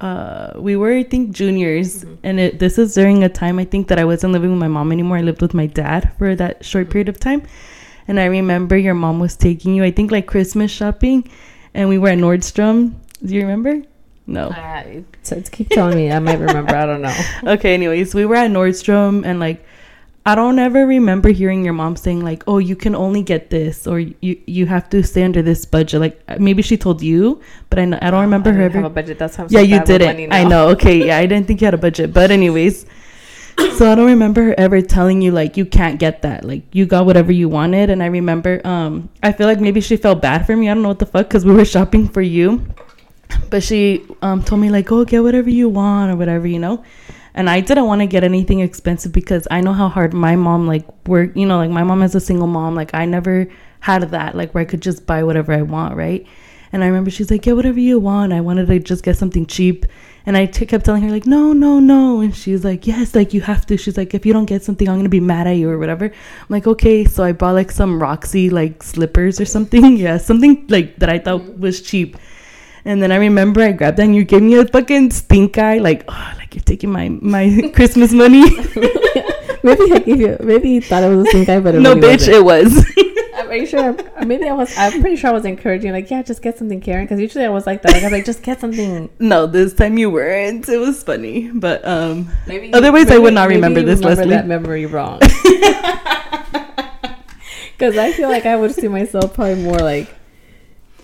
[0.00, 2.18] uh we were I think juniors Mhm.
[2.22, 4.68] and it this is during a time I think that I wasn't living with my
[4.68, 5.16] mom anymore.
[5.16, 7.42] I lived with my dad for that short period of time.
[8.08, 11.28] And I remember your mom was taking you, I think like Christmas shopping
[11.74, 12.94] and we were at Nordstrom.
[13.24, 13.82] Do you remember?
[14.28, 14.48] No.
[14.48, 14.82] uh,
[15.22, 17.14] so it's keep telling me i might remember i don't know
[17.54, 19.64] okay anyways we were at nordstrom and like
[20.26, 23.86] i don't ever remember hearing your mom saying like oh you can only get this
[23.86, 26.00] or you you have to stay under this budget.
[26.00, 28.86] Like maybe she told you but i, kn- I don't remember her didn't have ever
[28.86, 29.18] a budget.
[29.18, 30.32] That's how yeah you didn't.
[30.32, 30.68] i know.
[30.70, 32.12] okay yeah i didn't think you had a budget.
[32.12, 32.86] But anyways
[33.76, 36.44] so i don't remember her ever telling you like you can't get that.
[36.44, 37.88] Like you got whatever you wanted.
[37.90, 40.68] And i remember um i feel like maybe she felt bad for me.
[40.68, 42.66] I don't know what the fuck because we were shopping for you.
[43.50, 46.84] But she um told me like oh get whatever you want or whatever you know
[47.36, 50.66] and i didn't want to get anything expensive because i know how hard my mom
[50.66, 53.46] like work you know like my mom is a single mom like i never
[53.80, 56.26] had that like where i could just buy whatever i want right?
[56.72, 59.46] And i remember she's like get whatever you want i wanted to just get something
[59.46, 59.86] cheap.
[60.28, 62.20] And I t- kept telling her like no no no.
[62.20, 63.76] And she's like yes like you have to.
[63.76, 66.06] She's like if you don't get something i'm gonna be mad at you or whatever.
[66.06, 67.04] I'm like okay.
[67.04, 69.96] So i bought like some roxy like slippers or something.
[70.06, 71.60] Yeah something like that i thought mm-hmm.
[71.60, 72.16] was cheap
[72.86, 75.78] and then I remember I grabbed that and you gave me a fucking stink eye,
[75.78, 78.48] like, oh, like you're taking my my Christmas money.
[79.64, 80.36] maybe I gave you.
[80.40, 82.36] Maybe you thought it was the stink eye, but it no, really bitch, wasn't.
[82.36, 82.86] it was.
[83.36, 83.96] I'm pretty sure.
[84.24, 84.72] Maybe I was.
[84.78, 87.04] I'm pretty sure I was encouraging, like, yeah, just get something, Karen.
[87.04, 87.92] Because usually I was like that.
[87.92, 89.10] Like, I was like, just get something.
[89.18, 90.68] no, this time you weren't.
[90.68, 92.72] It was funny, but um, Maybe.
[92.72, 94.34] Otherwise, I would not maybe remember this, remember Leslie.
[94.34, 95.18] That memory wrong.
[97.72, 100.08] Because I feel like I would see myself probably more like,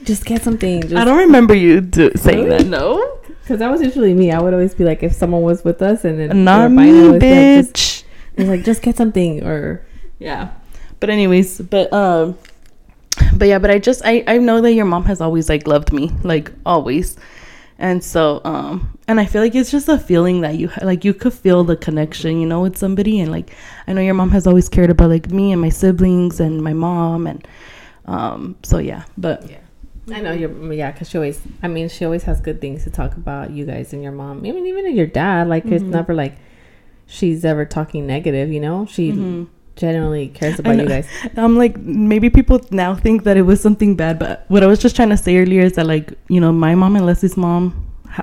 [0.04, 0.82] just get something.
[0.82, 2.58] Just I don't remember you do, saying Really?
[2.64, 2.66] that.
[2.66, 4.30] No, Because that was usually me.
[4.32, 6.80] I would always be like, if someone was with us and then not we were
[6.80, 8.04] I me, be like, just- bitch.
[8.36, 9.84] It's like just get something or
[10.18, 10.50] Yeah,
[11.00, 12.38] but anyways, but um,
[13.34, 15.92] but yeah, but I just I I know that your mom has always like loved
[15.92, 17.16] me, like always.
[17.78, 21.04] And so, um, and I feel like it's just a feeling that you ha- like
[21.04, 23.18] you could feel the connection, you know, with somebody.
[23.20, 23.50] And like,
[23.88, 26.72] I know your mom has always cared about like me and my siblings and my
[26.72, 27.46] mom, and
[28.06, 29.02] um, so yeah.
[29.18, 29.58] But yeah.
[30.10, 31.40] I know you're yeah, because she always.
[31.62, 34.38] I mean, she always has good things to talk about you guys and your mom.
[34.38, 35.48] I mean, even your dad.
[35.48, 35.90] Like it's Mhm.
[35.90, 36.34] never like
[37.06, 38.50] she's ever talking negative.
[38.52, 39.46] You know, she Mhm.
[39.76, 41.06] genuinely cares about you guys.
[41.36, 44.78] I'm like, maybe people now think that it was something bad, but what I was
[44.80, 47.74] just trying to say earlier is that, like, you know, my mom and Leslie's mom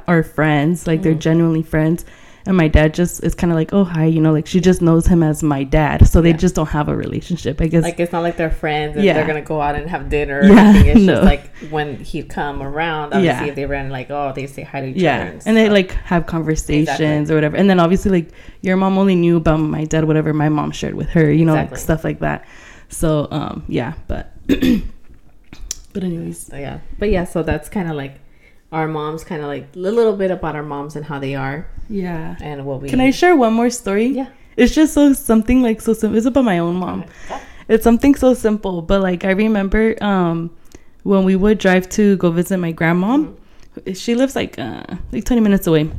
[0.08, 1.20] are friends, like, they're Mhm.
[1.20, 2.06] genuinely friends.
[2.46, 4.82] And my dad just is kind of like, oh, hi, you know, like, she just
[4.82, 6.08] knows him as my dad.
[6.08, 6.38] So they Yeah.
[6.38, 7.84] just don't have a relationship, I guess.
[7.84, 9.14] Like it's not like they're friends and Yeah.
[9.14, 10.40] they're gonna go out and have dinner.
[10.40, 10.88] Or Yeah, anything.
[10.98, 11.14] It's no.
[11.16, 13.14] just like when he'd come around.
[13.14, 13.50] Obviously, Yeah.
[13.50, 15.18] if they ran like oh, they say hi to each yeah.
[15.22, 15.40] other.
[15.46, 15.74] And they, stuff.
[15.74, 17.32] like, have conversations Exactly.
[17.34, 17.58] or whatever.
[17.58, 18.30] And then obviously, like,
[18.62, 21.54] your mom only knew about my dad, whatever my mom shared with her, you know,
[21.54, 22.46] like, stuff like that.
[22.90, 26.40] So, um, yeah, but, but, anyways.
[26.48, 28.16] So, yeah, but yeah, so that's kind of like
[28.72, 31.68] our moms, kind of like a little bit about our moms and how they are
[31.90, 32.36] Yeah.
[32.42, 32.90] and what we.
[32.90, 34.08] Can I share one more story?
[34.08, 34.28] Yeah.
[34.58, 36.18] It's just so something like so simple.
[36.18, 37.06] It's about my own mom.
[37.68, 40.50] It's something so simple, but like I remember um
[41.04, 43.18] when we would drive to go visit my grandma.
[43.18, 43.94] Mm-hmm.
[43.94, 45.90] She lives like uh like 20 minutes away.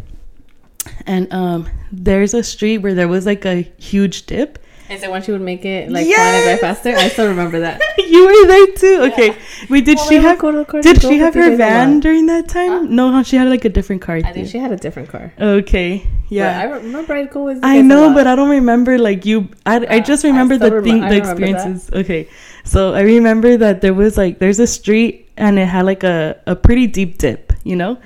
[1.07, 4.59] And um there's a street where there was like a huge dip.
[4.91, 6.91] Is it when she would make it like to drive faster?
[6.97, 7.81] I still remember that.
[7.99, 9.13] you were there too.
[9.13, 9.37] Okay.
[9.69, 12.49] Wait, did Well, she have go to car did she have her van during that
[12.49, 12.71] time?
[12.71, 12.81] Huh?
[12.89, 14.17] No, she had like a different car.
[14.17, 14.49] I I think.
[14.49, 15.33] she had a different car.
[15.39, 16.07] okay.
[16.29, 16.67] Yeah.
[16.67, 17.59] But I remember I'd go with.
[17.63, 19.49] I know, but I don't remember like you.
[19.67, 21.31] I, I Uh, just remember still the rem- thing, the remember that.
[21.31, 21.91] experiences.
[21.93, 22.29] Okay,
[22.65, 26.37] so I remember that there was like there's a street and it had like a,
[26.47, 27.99] a pretty deep dip, you know?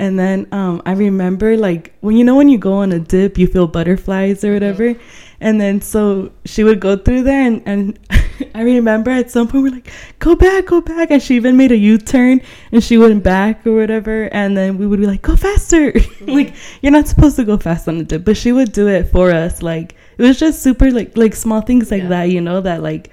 [0.00, 3.36] And then um, I remember like when you know when you go on a dip,
[3.38, 4.96] you feel butterflies or whatever.
[5.42, 7.98] And then so she would go through there, and, and
[8.54, 11.10] I remember at some point we're like, go back, go back.
[11.10, 12.40] And she even made a U turn
[12.72, 14.24] and she went back or whatever.
[14.32, 15.92] And then we would be like, go faster.
[16.22, 19.04] like, you're not supposed to go fast on a dip, but she would do it
[19.12, 19.62] for us.
[19.62, 22.08] Like, it was just super, like, like small things like Yeah.
[22.08, 23.10] that, you know, that like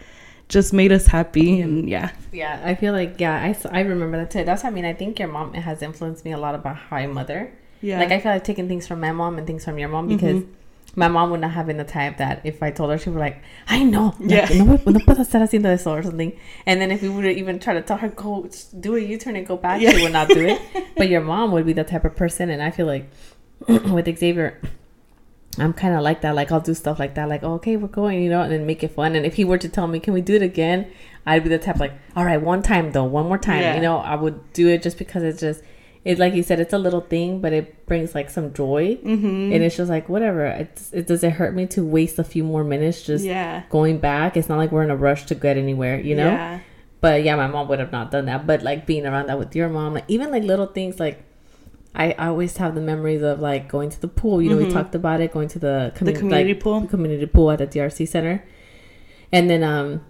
[0.49, 1.61] just made us happy.
[1.61, 2.11] And yeah.
[2.31, 4.43] Yeah, I feel like yeah, i, I remember that too.
[4.43, 7.07] That's I mean I think your mom has influenced me a lot about how I
[7.07, 7.53] mother.
[7.81, 7.99] Yeah.
[7.99, 10.15] Like I feel like taking things from my mom and things from your mom mm-hmm.
[10.15, 10.43] because
[10.95, 13.17] my mom would not have been the type that if I told her she would
[13.17, 14.49] be like, I know, Yeah.
[14.49, 16.35] no, no puedo estar haciendo eso or something.
[16.65, 19.35] And then if we would even try to tell her go do a U turn
[19.35, 19.91] and go back, Yeah.
[19.91, 20.59] she would not do it.
[20.97, 23.09] but your mom would be the type of person, and I feel like
[23.67, 24.59] with Xavier.
[25.59, 26.35] I'm kind of like that.
[26.35, 27.27] Like I'll do stuff like that.
[27.29, 29.15] Like oh, okay, we're going, you know, and then make it fun.
[29.15, 30.87] And if he were to tell me, "Can we do it again?"
[31.25, 33.75] I'd be the type like, "All right, one time though, one more time." Yeah.
[33.75, 35.61] You know, I would do it just because it's just,
[36.05, 39.51] it like you said, it's a little thing, but it brings like some joy, Mm-hmm.
[39.51, 40.45] and it's just like whatever.
[40.45, 43.63] It's, it does it hurt me to waste a few more minutes just yeah.
[43.69, 44.37] going back?
[44.37, 46.29] It's not like we're in a rush to get anywhere, you know.
[46.29, 46.59] Yeah.
[47.01, 48.47] But yeah, my mom would have not done that.
[48.47, 51.23] But like being around that with your mom, like even like little things like
[51.97, 54.41] I, always have the memories of like going to the pool.
[54.41, 54.73] You know, we Mhm.
[54.73, 56.79] talked about it, going to the, The community like, pool.
[56.81, 58.43] the community pool at the DRC center.
[59.31, 60.01] And then um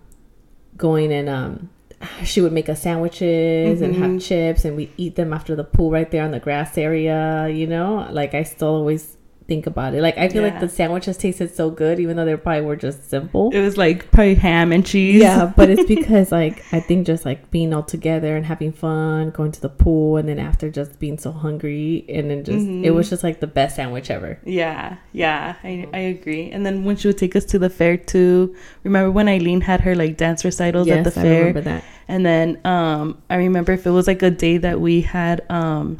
[0.78, 1.70] going and um
[2.24, 4.22] she would make us sandwiches and have Mhm.
[4.22, 7.66] chips and we eat them after the pool right there on the grass area, you
[7.68, 8.08] know?
[8.12, 9.17] Like I still always
[9.48, 10.02] think about it.
[10.02, 13.10] Like I feel like the sandwiches tasted so good even though they probably were just
[13.10, 13.50] simple.
[13.54, 15.22] It was like probably ham and cheese.
[15.22, 19.30] Yeah, but it's because like I think just like being all together and having fun,
[19.32, 22.92] going to the pool, and then after just being so hungry, and then just it
[22.92, 22.94] Mhm.
[22.94, 24.40] was just like the best sandwich ever.
[24.46, 26.52] Yeah, yeah, I, I agree.
[26.52, 29.82] And then when she would take us to the fair too, remember when Eileen had
[29.82, 31.26] her like dance recitals at the fair?
[31.26, 31.84] I remember that.
[32.10, 35.98] And then um, I remember if it was like a day that we had um,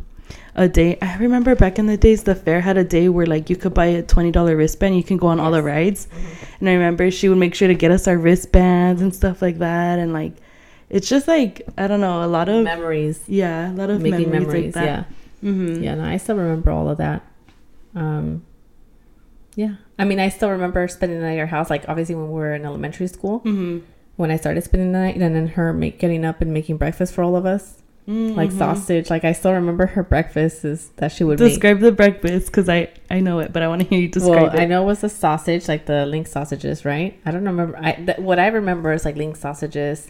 [0.58, 0.98] a day.
[1.02, 3.74] I remember back in the days, the fair had a day where like you could
[3.74, 5.66] buy a twenty dollar wristband, you can go on all the Yes.
[5.66, 6.08] rides.
[6.60, 9.60] And I remember she would make sure to get us our wristbands and stuff like
[9.60, 10.00] that.
[10.00, 10.34] And like,
[10.90, 14.32] it's just like I don't know, a lot of Memories, yeah, a lot of making
[14.32, 14.76] memories, memories.
[14.76, 15.04] like yeah,
[15.44, 15.84] Mm-hmm.
[15.84, 15.96] yeah.
[15.96, 17.22] No, I still remember all of that.
[17.96, 18.44] Um,
[19.56, 19.76] yeah.
[20.00, 21.70] I mean, I still remember spending the night at your house.
[21.70, 23.80] Like obviously when we were in elementary school, Mm-hmm.
[24.16, 27.14] when I started spending the night, and then her make, getting up and making breakfast
[27.14, 28.58] for all of us, like Mhm.
[28.58, 29.10] sausage.
[29.10, 31.50] Like I still remember her breakfast is that she would make.
[31.50, 34.42] Describe the breakfast because I I know it, but I want to hear you describe
[34.44, 34.60] well, it.
[34.60, 37.20] I know it was the sausage, like the link sausages, right?
[37.26, 37.78] I don't remember.
[37.82, 40.10] I th- what I remember is like link sausages,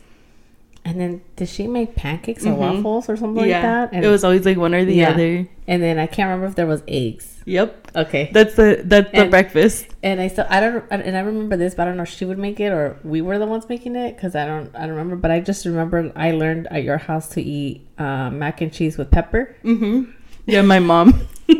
[0.85, 2.57] and then did she make pancakes or Mhm.
[2.57, 3.89] waffles or something like that?
[3.93, 5.09] And, it was always like one or the Yeah.
[5.11, 5.47] other.
[5.67, 7.36] and then I can't remember if there was eggs.
[7.47, 9.87] Yep, Okay, that's the that's the breakfast.
[10.03, 12.25] and I still I don't and I remember this, but I don't know if she
[12.25, 14.89] would make it or we were the ones making it because I don't I don't
[14.99, 15.15] remember.
[15.15, 18.97] But I just remember I learned at your house to eat uh, mac and cheese
[18.97, 19.55] with pepper.
[19.63, 20.11] Mm-hmm.
[20.45, 21.27] Yeah, my mom.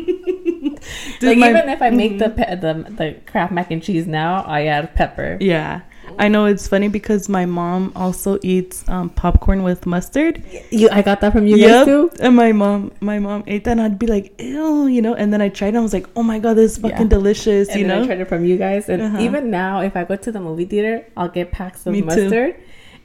[1.20, 2.36] Like my- even if I make the, Mhm.
[2.36, 5.36] pe- the the Kraft mac and cheese now, I add pepper.
[5.40, 5.80] Yeah,
[6.18, 10.42] I know it's funny because my mom also eats um, popcorn with mustard.
[10.70, 11.70] You, I got that from you Yep.
[11.70, 12.10] guys too.
[12.20, 15.14] And my mom, my mom ate that, and I'd be like, "Ew," you know.
[15.14, 17.06] And then I tried, it, and I was like, "Oh my god, this is fucking
[17.06, 17.16] Yeah.
[17.18, 19.20] delicious," And you then I tried it from you guys, and Uh-huh.
[19.20, 22.06] even now, if I go to the movie theater, I'll get packs of Me too.
[22.06, 22.56] mustard,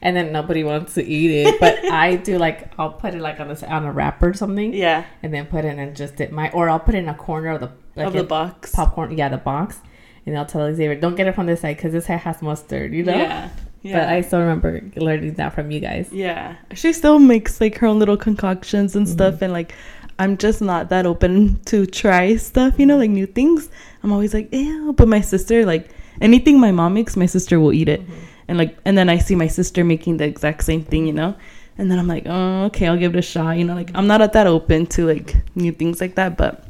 [0.01, 1.59] and then nobody wants to eat it.
[1.59, 4.73] But I do like I'll put it like on a on a wrapper or something,
[4.73, 7.13] yeah, and then put it in just dip my, or I'll put it in a
[7.13, 8.71] corner of the like of the box.
[8.73, 9.79] popcorn, yeah, the box,
[10.25, 12.93] and I'll tell Xavier, don't get it from this side because this side has mustard,
[12.93, 13.13] you know.
[13.15, 13.49] Yeah,
[13.81, 13.99] yeah.
[13.99, 16.09] But I still remember learning that from you guys.
[16.11, 16.55] Yeah.
[16.73, 19.43] She still makes like her own little concoctions and stuff Mm-hmm.
[19.45, 19.73] and like
[20.19, 23.69] I'm just not that open to try stuff, you know, like new things.
[24.03, 24.93] I'm always like, ew.
[24.93, 25.89] But my sister, like
[26.21, 28.01] anything my mom makes, my sister will eat it.
[28.01, 28.19] Mm-hmm.
[28.47, 31.35] And like and then I see my sister making the exact same thing, you know?
[31.77, 33.57] And then I'm like, oh, okay, I'll give it a shot.
[33.57, 36.65] You know, like I'm not that open to like new things like that, but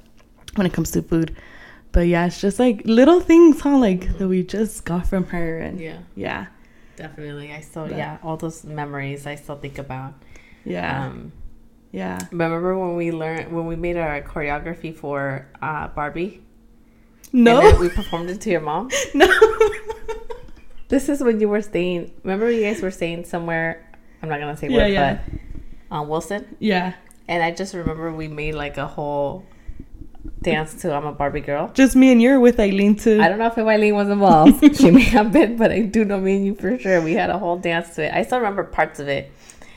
[0.55, 1.35] when it comes to food.
[1.93, 3.77] But yeah, it's just like little things, huh?
[3.77, 6.47] Like that we just got from her and Yeah, yeah.
[6.97, 7.53] definitely.
[7.53, 10.13] I still, But- yeah, all those memories I still think about.
[10.65, 11.05] Yeah.
[11.05, 11.31] Um,
[11.91, 12.17] yeah.
[12.31, 16.41] Remember when we learned when we made our choreography for uh, Barbie?
[17.31, 17.77] No.
[17.79, 18.89] We performed it to your mom.
[19.13, 19.27] no.
[20.89, 22.11] This is when you were staying.
[22.23, 23.83] Remember, you guys were staying somewhere.
[24.21, 25.13] I'm not gonna say Yeah, where, yeah.
[25.15, 25.39] but
[25.89, 26.55] on Wilson.
[26.59, 26.93] yeah.
[27.27, 29.43] And I just remember we made like a whole
[30.41, 33.19] dance to "I'm a Barbie Girl." Just me and you're with Eileen too.
[33.21, 34.75] I don't know if Eileen was involved.
[34.77, 37.01] she may have been, but I do know me and you for sure.
[37.01, 38.13] We had a whole dance to it.
[38.13, 39.31] I still remember parts of it.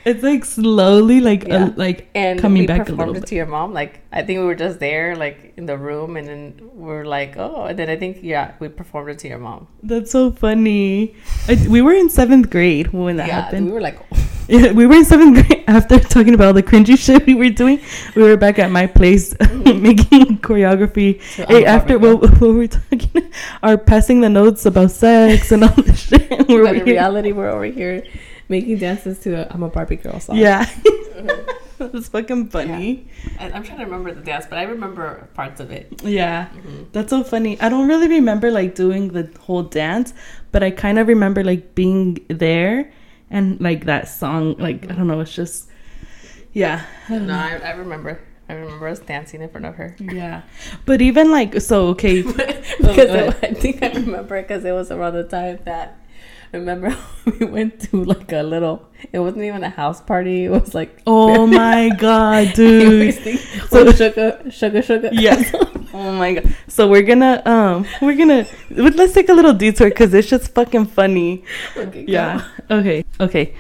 [0.07, 1.65] It's like slowly, like Yeah.
[1.65, 3.29] uh, like and coming we back a performed little it bit.
[3.31, 3.73] to your mom.
[3.75, 7.37] Like I think we were just there, like in the room, and then we're like,
[7.37, 9.67] oh, and then I think yeah, we performed it to your mom.
[9.83, 11.17] That's so funny.
[11.49, 13.67] I, we were in seventh grade when that yeah, happened.
[13.67, 13.99] we were like,
[14.49, 17.51] Yeah, we were in seventh grade after talking about all the cringy shit we were
[17.51, 17.81] doing.
[18.15, 21.21] We were back at my place making choreography.
[21.35, 23.33] So Hey, after what, what we were talking,
[23.65, 26.47] are passing the notes about sex and all this shit.
[26.49, 28.05] We're but in reality, we're over here
[28.49, 30.37] making dances to a "I'm a Barbie girl" song.
[30.37, 30.69] Yeah,
[31.81, 33.09] it's fucking funny.
[33.39, 36.01] I, I'm trying to remember the dance, but I remember parts of it.
[36.03, 36.47] Yeah.
[36.49, 36.85] Mm-hmm.
[36.93, 37.61] That's so funny.
[37.61, 40.15] I don't really remember like doing the whole dance,
[40.53, 42.93] but I kind of remember like being there
[43.31, 44.57] and like that song.
[44.59, 45.69] Like I don't know, it's just
[46.53, 46.85] yeah.
[47.09, 47.35] I No.
[47.35, 48.21] I, I remember.
[48.49, 49.97] I remember us dancing in front of her.
[49.99, 50.43] Yeah,
[50.85, 52.23] but even like so okay.
[52.23, 55.89] because oh, go it- I think I remember because it was around the time that
[55.89, 56.06] I
[56.57, 56.97] remember
[57.41, 58.89] we went to like a little.
[59.13, 60.45] It wasn't even a house party.
[60.45, 63.15] It was like Oh my god, Dude.
[63.69, 65.11] so sugar, sugar, sugar.
[65.13, 65.55] Yes.
[65.95, 66.55] Oh my god.
[66.69, 70.87] So we're gonna um we're gonna let's take a little detour because it's just fucking
[70.87, 71.45] funny.
[71.77, 72.13] Okay, go.
[72.13, 72.49] Yeah.
[72.71, 73.05] Okay.
[73.21, 73.55] Okay.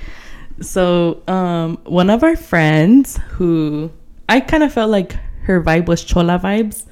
[0.60, 3.90] So um one of our friends who
[4.28, 5.12] I kind of felt like
[5.44, 6.84] her vibe was chola vibes.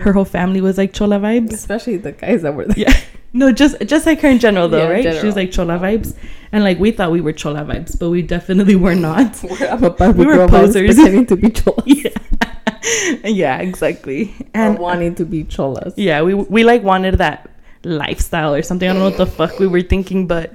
[0.00, 1.52] Her whole family was like chola vibes.
[1.52, 2.78] Especially the guys that were there.
[2.88, 3.00] Yeah.
[3.34, 4.98] No, just just like her in general though, Yeah, right?
[4.98, 5.24] She general.
[5.26, 6.14] was like chola vibes,
[6.52, 9.42] and like we thought we were chola vibes, but we definitely were not.
[9.48, 10.94] We're, I'm a We were posers.
[10.96, 11.84] pretending to be cholas.
[11.86, 12.10] yeah.
[13.24, 14.34] yeah, exactly.
[14.54, 15.94] And And wanting to be cholas.
[15.96, 17.48] yeah, we we like wanted that
[17.84, 18.88] lifestyle or something.
[18.88, 20.52] I don't know what the fuck we were thinking, but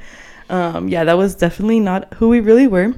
[0.49, 2.93] um, yeah, that was definitely not who we really were.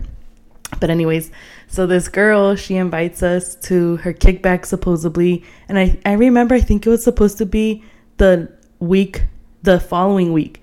[0.80, 1.32] But anyways,
[1.68, 6.60] so this girl she invites us to her kickback supposedly, and I I remember I
[6.62, 7.82] think it was supposed to be
[8.18, 9.24] the week
[9.63, 10.62] the following week.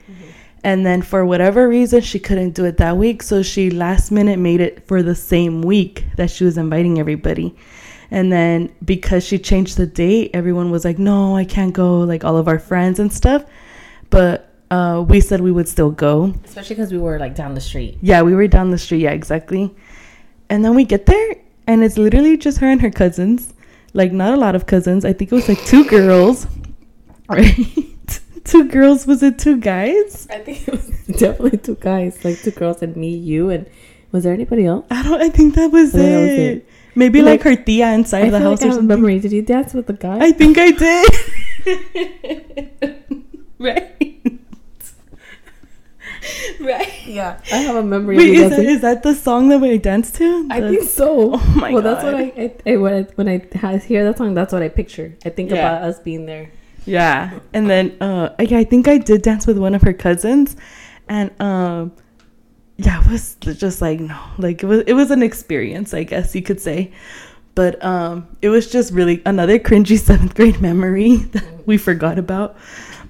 [0.64, 3.22] And then for whatever reason, she couldn't do it that week.
[3.22, 7.54] So she last minute made it for the same week that she was inviting everybody.
[8.10, 12.24] And then because she changed the date, everyone was like, no, I can't go, like
[12.24, 13.44] all of our friends and stuff.
[14.10, 16.34] But uh, we said we would still go.
[16.44, 17.98] Especially because we were like down the street.
[18.02, 19.02] Yeah, we were down the street.
[19.02, 19.74] Yeah, exactly.
[20.48, 23.52] And then we get there, and it's literally just her and her cousins.
[23.92, 25.04] Like, not a lot of cousins.
[25.04, 26.46] I think it was like two girls.
[27.28, 27.56] Right?
[28.46, 29.06] Two girls.
[29.06, 30.26] Was it two guys?
[30.30, 30.86] I think it was
[31.18, 33.66] definitely two guys, like two girls and me, you, and
[34.12, 34.86] was there anybody else?
[34.90, 35.20] I don't.
[35.20, 35.98] I think that was, it.
[35.98, 36.68] that was it.
[36.94, 38.88] Maybe Like, like, her tia inside I the house like or something.
[38.88, 39.18] memory.
[39.20, 40.18] Did you dance with the guy?
[40.18, 41.12] I think I did.
[43.58, 43.92] right.
[46.60, 47.06] right.
[47.06, 48.16] yeah, I have a memory.
[48.16, 50.48] Wait, of is that, is that the song that we danced to?
[50.50, 51.32] I The- think so.
[51.34, 52.32] Oh my well, that's what I,
[52.66, 55.16] I, I when I when I hear that song, that's what I picture.
[55.24, 55.56] I think Yeah.
[55.58, 56.50] about us being there.
[56.86, 60.56] Yeah, and then uh, I, I think I did dance with one of her cousins,
[61.08, 61.92] and um,
[62.76, 66.34] yeah, it was just like no, like it was it was an experience, I guess
[66.34, 66.92] you could say,
[67.56, 72.56] but um, it was just really another cringy seventh grade memory that we forgot about,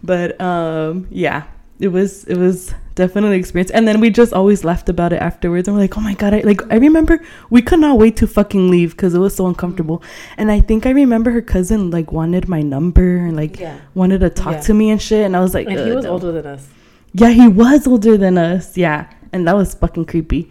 [0.03, 1.45] but um, yeah,
[1.79, 5.21] it was it was definitely an experience, and then we just always laughed about it
[5.21, 8.17] afterwards, and we're like, oh my god, I like I remember we could not wait
[8.19, 10.03] to fucking leave because it was so uncomfortable,
[10.39, 14.21] and I think I remember her cousin like wanted my number and like Yeah, wanted
[14.21, 14.61] to talk Yeah.
[14.61, 15.25] to me and shit.
[15.27, 16.69] And I was like, and he was no." older than us.
[17.13, 18.77] Yeah, he was older than us.
[18.77, 20.51] Yeah, and that was fucking creepy.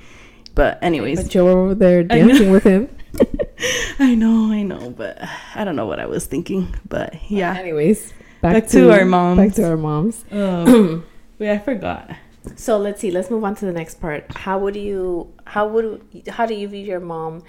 [0.56, 2.88] But anyways, But you were over there dancing with him.
[4.00, 5.18] I know, I know, but
[5.56, 6.74] I don't know what I was thinking.
[6.88, 9.38] But yeah, Anyways, back, Back to our moms.
[9.38, 10.24] Back to our moms.
[10.32, 11.04] um,
[11.40, 12.12] wait, I forgot.
[12.56, 13.12] So let's see.
[13.12, 14.26] Let's move on to the next part.
[14.36, 15.34] How would you?
[15.46, 16.24] How would?
[16.30, 17.44] How do you view your mom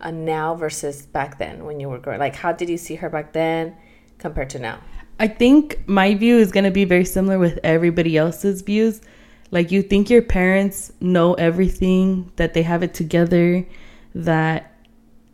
[0.00, 2.20] uh, now versus back then when you were growing?
[2.20, 3.74] Like, how did you see her back then
[4.18, 4.78] compared to now?
[5.18, 9.00] I think my view is gonna be very similar with everybody else's views.
[9.50, 13.66] Like you think your parents know everything, that they have it together,
[14.14, 14.72] that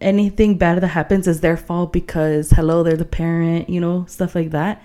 [0.01, 4.35] anything bad that happens is their fault because hello, they're the parent, you know, stuff
[4.35, 4.83] like that.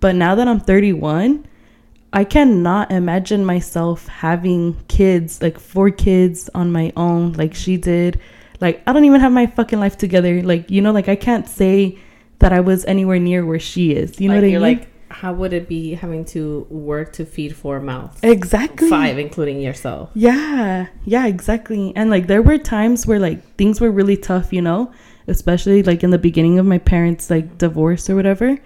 [0.00, 1.46] But now that I'm 31,
[2.12, 8.20] I cannot imagine myself having kids, like four kids on my own, like she did.
[8.60, 10.42] Like I don't even have my fucking life together.
[10.42, 11.98] Like you know, like I can't say
[12.40, 14.20] that I was anywhere near where she is.
[14.20, 14.78] You know like, what I you're mean?
[14.78, 18.18] like, how would it be having to work to feed four mouths?
[18.22, 18.90] exactly.
[18.90, 20.10] Five, including yourself.
[20.14, 21.92] Yeah, yeah, exactly.
[21.96, 24.92] And like there were times where like things were really tough, you know,
[25.28, 28.58] especially like in the beginning of my parents like divorce or whatever.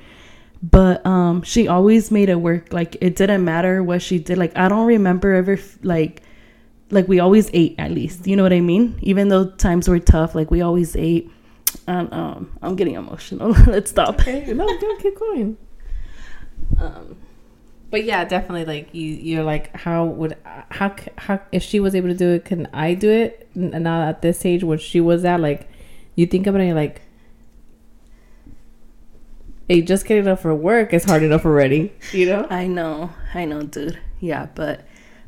[0.62, 2.72] But um she always made it work.
[2.72, 4.38] Like it didn't matter what she did.
[4.38, 6.22] Like I don't remember ever like
[6.90, 8.26] like we always ate at least.
[8.26, 8.98] You know what I mean?
[9.02, 11.30] Even though times were tough, like we always ate.
[11.86, 13.50] And um I'm getting emotional.
[13.66, 14.20] Let's stop.
[14.20, 15.57] Okay, no, don't keep going.
[16.80, 17.16] Um,
[17.90, 18.64] but yeah, definitely.
[18.64, 22.44] Like you, you're like, how would how how if she was able to do it,
[22.44, 23.48] can I do it?
[23.54, 25.68] And now at this age where she was at, like,
[26.14, 27.02] you think about it, you're like,
[29.68, 31.92] hey, just getting up for work is hard enough already.
[32.12, 32.46] You know?
[32.50, 33.98] I know, I know, dude.
[34.20, 34.86] Yeah, but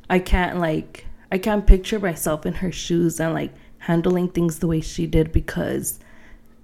[0.09, 4.67] I can't like I can't picture myself in her shoes and like handling things the
[4.67, 5.99] way she did because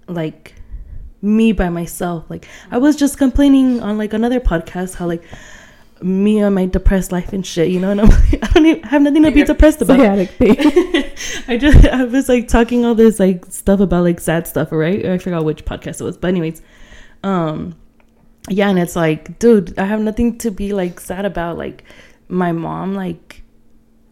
[0.08, 0.54] like
[1.22, 5.22] me by myself like I was just complaining on like another podcast how like
[6.02, 8.82] me on my depressed life and shit, you know, and I'm like, I don't even
[8.82, 10.00] have nothing to be depressed about.
[10.00, 15.04] I just I was like talking all this like stuff about like sad stuff, right?
[15.06, 16.62] I forgot which podcast it was, but anyways,
[17.24, 17.74] um,
[18.48, 21.56] yeah, and it's like, dude, I have nothing to be like sad about.
[21.56, 21.84] Like
[22.28, 23.42] my mom, like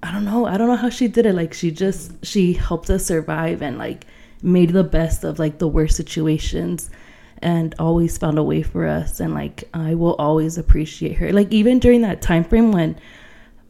[0.02, 1.34] I don't know, I don't know how she did it.
[1.34, 4.06] Like she just she helped us survive and like
[4.42, 6.90] made the best of like the worst situations
[7.38, 11.30] and always found a way for us and like I will always appreciate her.
[11.32, 12.98] Like even during that time frame when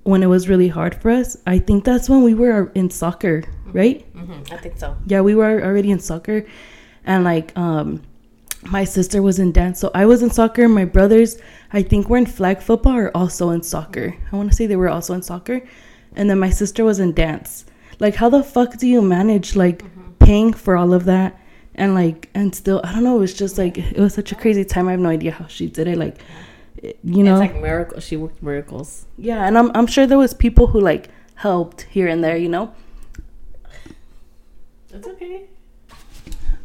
[0.05, 3.45] when it was really hard for us, I think that's when we were in soccer,
[3.67, 4.05] right?
[4.15, 4.55] Mm-hmm.
[4.55, 4.97] I think so.
[5.07, 6.47] Yeah, we were already in soccer
[7.05, 8.03] and like um
[8.65, 9.81] my sister was in dance.
[9.81, 10.69] So I was in soccer.
[10.69, 11.39] My brothers,
[11.73, 14.17] I think, were in flag football or also in soccer.
[14.31, 15.63] I want to say they were also in soccer.
[16.15, 17.65] And then my sister was in dance.
[17.99, 20.13] Like, how the fuck do you manage like mm-hmm.
[20.19, 21.41] paying for all of that?
[21.75, 23.17] And like, and still, I don't know.
[23.17, 24.89] It was just like, it was such a crazy time.
[24.89, 25.97] I have no idea how she did it.
[25.97, 26.19] Like,
[26.83, 28.01] you know, it's like miracle.
[28.01, 29.07] She worked miracles.
[29.17, 29.47] Yeah.
[29.47, 32.75] And I'm, I'm sure there was people who like helped here and there, you know?
[34.93, 35.47] It's okay.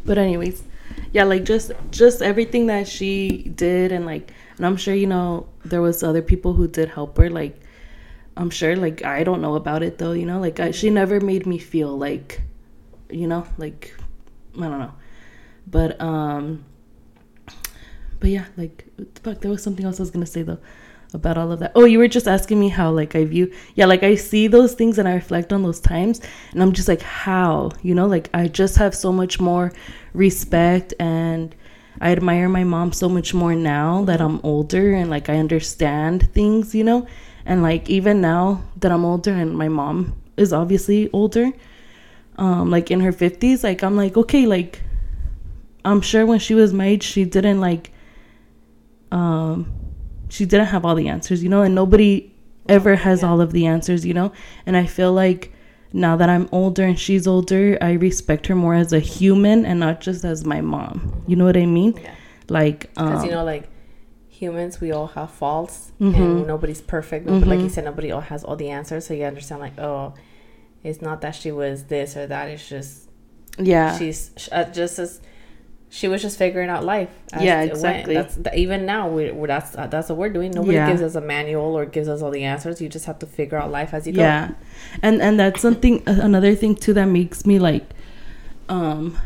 [0.06, 0.64] But, anyways
[1.12, 5.48] yeah like just just everything that she did and like and i'm sure you know
[5.66, 7.60] there was other people who did help her like
[8.36, 10.40] i'm sure like i don't know about it though you know?
[10.40, 12.42] Like I, she never made me feel like
[13.10, 13.48] you know?
[13.58, 13.96] Like
[14.56, 14.94] i don't know.
[15.66, 16.66] But um
[18.20, 18.86] but yeah like
[19.24, 20.58] fuck there was something else i was gonna say though
[21.14, 21.72] about all of that.
[21.76, 24.74] Oh, you were just asking me how like I view yeah, like I see those
[24.74, 26.22] things and I reflect on those times
[26.52, 29.72] and I'm just like how, you know, like I just have so much more
[30.18, 31.56] respect and
[32.02, 36.32] I admire my mom so much more now that I'm older and like I understand
[36.34, 37.08] things, you know?
[37.46, 41.52] And like even now that I'm older and my mom is obviously older,
[42.38, 44.82] um like in her 50s, like I'm like okay, like
[45.86, 47.92] I'm sure when she was my age she didn't like
[49.12, 49.72] um
[50.30, 52.32] she didn't have all the answers, you know, and nobody
[52.68, 53.30] ever has yeah.
[53.30, 54.32] all of the answers, you know?
[54.66, 55.54] And I feel like
[55.98, 59.80] now that I'm older and she's older, I respect her more as a human and
[59.80, 61.24] not just as my mom.
[61.28, 61.98] You know what I mean?
[61.98, 62.14] Yeah.
[62.50, 63.68] Like, because um, you know, like
[64.30, 66.22] humans, we all have faults, mm-hmm.
[66.22, 67.26] and nobody's perfect.
[67.26, 67.50] Mm-hmm.
[67.50, 69.60] Like you said, nobody all has all the answers, so you understand.
[69.60, 70.14] Like, oh,
[70.84, 72.48] it's not that she was this or that.
[72.48, 73.10] It's just,
[73.58, 75.20] yeah, she's uh, just as
[75.90, 77.10] she was just figuring out life.
[77.40, 78.16] yeah, exactly.
[78.16, 79.08] That's even now.
[79.10, 80.52] We that's uh, that's what we're doing.
[80.52, 80.90] Nobody yeah.
[80.90, 82.82] gives us a manual or gives us all the answers.
[82.82, 84.22] You just have to figure out life as you go.
[84.22, 84.52] Yeah,
[85.02, 86.04] and and that's something.
[86.06, 87.86] Another thing too that makes me like,
[88.68, 89.18] um,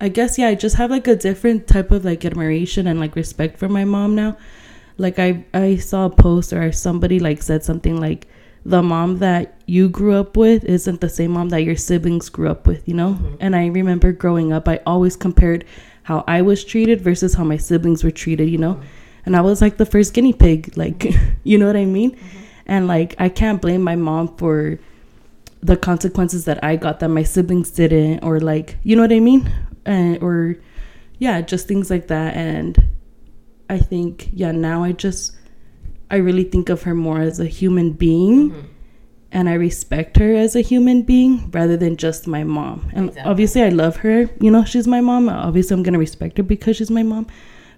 [0.00, 0.48] I guess yeah.
[0.48, 3.84] I just have like a different type of like admiration and like respect for my
[3.84, 4.36] mom now.
[4.98, 8.26] Like I I saw a post or somebody like said something like
[8.66, 12.50] the mom that you grew up with isn't the same mom that your siblings grew
[12.50, 13.14] up with, you know?
[13.14, 13.36] Mm-hmm.
[13.38, 15.64] And I remember growing up, I always compared
[16.02, 18.74] how I was treated versus how my siblings were treated, you know?
[18.74, 18.86] Mm-hmm.
[19.26, 21.06] And I was like the first guinea pig, like,
[21.44, 22.16] you know what I mean?
[22.16, 22.38] Mm-hmm.
[22.66, 24.80] And like, I can't blame my mom for
[25.62, 29.20] the consequences that I got that my siblings didn't, or like, you know what I
[29.20, 29.48] mean?
[29.84, 30.56] And, or,
[31.18, 32.34] yeah, just things like that.
[32.34, 32.76] And
[33.70, 35.36] I think, yeah, now I just,
[36.10, 38.50] I really think of her more as a human being.
[38.50, 38.66] Mm-hmm.
[39.32, 42.88] And I respect her as a human being rather than just my mom.
[42.94, 43.30] And exactly.
[43.30, 44.30] obviously, I love her.
[44.40, 45.28] You know, she's my mom.
[45.28, 47.26] Obviously, I'm going to respect her because she's my mom.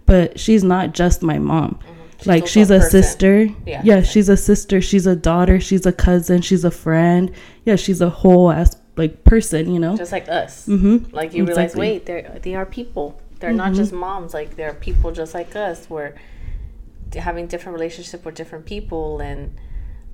[0.06, 1.80] But she's not just my mom.
[1.82, 1.94] Mm-hmm.
[2.18, 3.48] She's like, she's a, a sister.
[3.66, 3.80] Yeah.
[3.82, 4.80] yeah, she's a sister.
[4.80, 5.58] She's a daughter.
[5.58, 6.42] She's a cousin.
[6.42, 7.32] She's a friend.
[7.64, 9.96] Yeah, she's a whole ass like person, you know?
[9.96, 10.66] Just like us.
[10.66, 11.14] Mm-hmm.
[11.14, 11.46] Like, you exactly.
[11.46, 13.20] realize, wait, they're, they are people.
[13.40, 13.58] They're mm-hmm.
[13.58, 14.34] not just moms.
[14.34, 15.88] Like, they're people just like us.
[15.88, 16.14] Where
[17.14, 19.56] having different relationship with different people and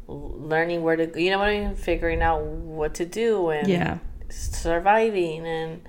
[0.07, 1.75] learning where to you know what I mean?
[1.77, 3.99] Figuring out what to do and yeah.
[4.29, 5.83] surviving and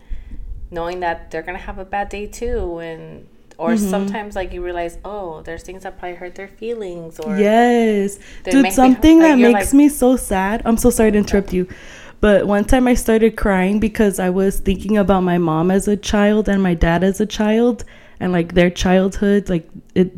[0.72, 3.28] knowing that they're gonna have a bad day too and
[3.58, 3.90] or mm-hmm.
[3.90, 8.20] sometimes like you realize oh there's things that probably hurt their feelings or yes.
[8.44, 11.54] dude something me, like, that makes like, me so sad i'm so sorry to interrupt
[11.54, 11.68] you
[12.20, 15.96] but one time i started crying because i was thinking about my mom as a
[15.96, 17.86] child and my dad as a child
[18.20, 20.12] and like their childhood like it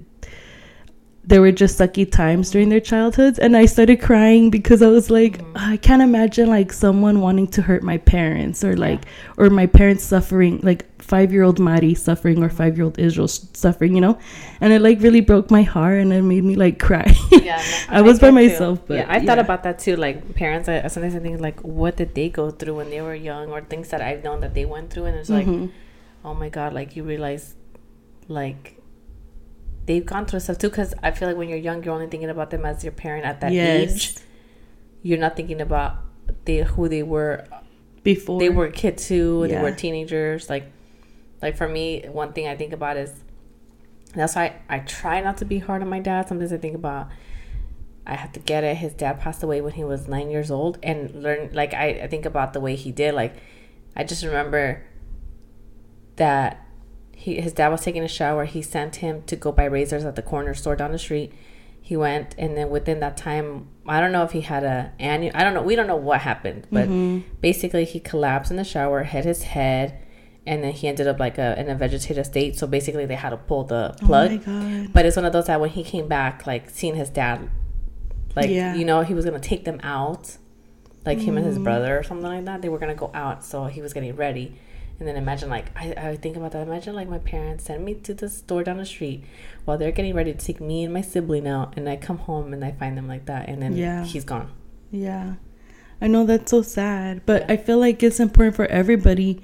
[1.27, 5.09] there were just sucky times during their childhoods and i started crying because i was
[5.09, 5.57] like mm-hmm.
[5.57, 9.33] i can't imagine like someone wanting to hurt my parents or like yeah.
[9.43, 13.27] or my parents suffering like five year old Mari suffering or five year old israel
[13.27, 14.17] suffering you know
[14.61, 17.97] and it like really broke my heart and it made me like cry yeah i,
[17.99, 19.25] I was by myself but yeah i yeah.
[19.25, 22.51] thought about that too like parents I, sometimes i think like what did they go
[22.51, 25.17] through when they were young or things that i've known that they went through and
[25.17, 25.67] it's like mm-hmm.
[26.25, 27.55] oh my god like you realize
[28.29, 28.76] like
[29.87, 30.69] they've gone through stuff too.
[30.69, 33.25] Because I feel like when you're young, you're only thinking about them as your parent
[33.25, 33.91] at that yes.
[33.91, 34.15] age.
[35.01, 35.97] You're not thinking about
[36.45, 37.45] they who they were
[38.03, 40.71] before they were a kid too they were teenagers like
[41.41, 43.11] like for me one thing i think about is
[44.13, 47.09] that's why I, try not to be hard on my dad sometimes i think about
[48.05, 50.79] i have to get it his dad passed away when he was nine years old
[50.81, 53.35] and learn like i, I think about the way he did like
[53.95, 54.83] i just remember
[56.15, 56.65] that
[57.17, 58.45] he his dad was taking a shower.
[58.45, 61.33] He sent him to go buy razors at the corner store down the street.
[61.81, 65.31] He went and then within that time i don't know if he had a annual
[65.33, 67.19] i don't know we don't know what happened but mm-hmm.
[67.39, 69.97] basically he collapsed in the shower hit his head
[70.47, 72.57] and then he ended up like a, in a vegetative state.
[72.57, 74.31] So basically they had to pull the oh plug.
[74.47, 74.93] oh my god.
[74.93, 77.49] But it's one of those that when he came back like seeing his dad
[78.35, 78.73] like Yeah.
[78.73, 80.37] you know he was gonna take them out
[81.05, 81.65] like him and his mm-hmm.
[81.65, 82.61] brother or something like that.
[82.61, 84.57] They were gonna go out so he was getting ready
[84.99, 87.93] and then imagine like I, I think about that imagine like my parents send me
[87.95, 89.23] to the store down the street
[89.65, 92.53] while they're getting ready to take me and my sibling out and i come home
[92.53, 94.03] and i find them like that and then Yeah.
[94.03, 94.49] he's gone
[94.91, 95.35] Yeah.
[95.99, 97.53] I know that's so sad, but Yeah.
[97.53, 99.41] I feel like it's important for everybody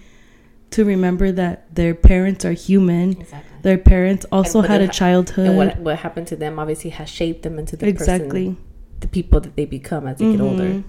[0.69, 3.11] to remember that their parents are human.
[3.21, 5.47] exactly Their parents also had a childhood.
[5.47, 8.45] and what what happened to them obviously has shaped them into the exactly.
[8.53, 8.57] person
[8.99, 10.83] the people that they become as they get older Mhm.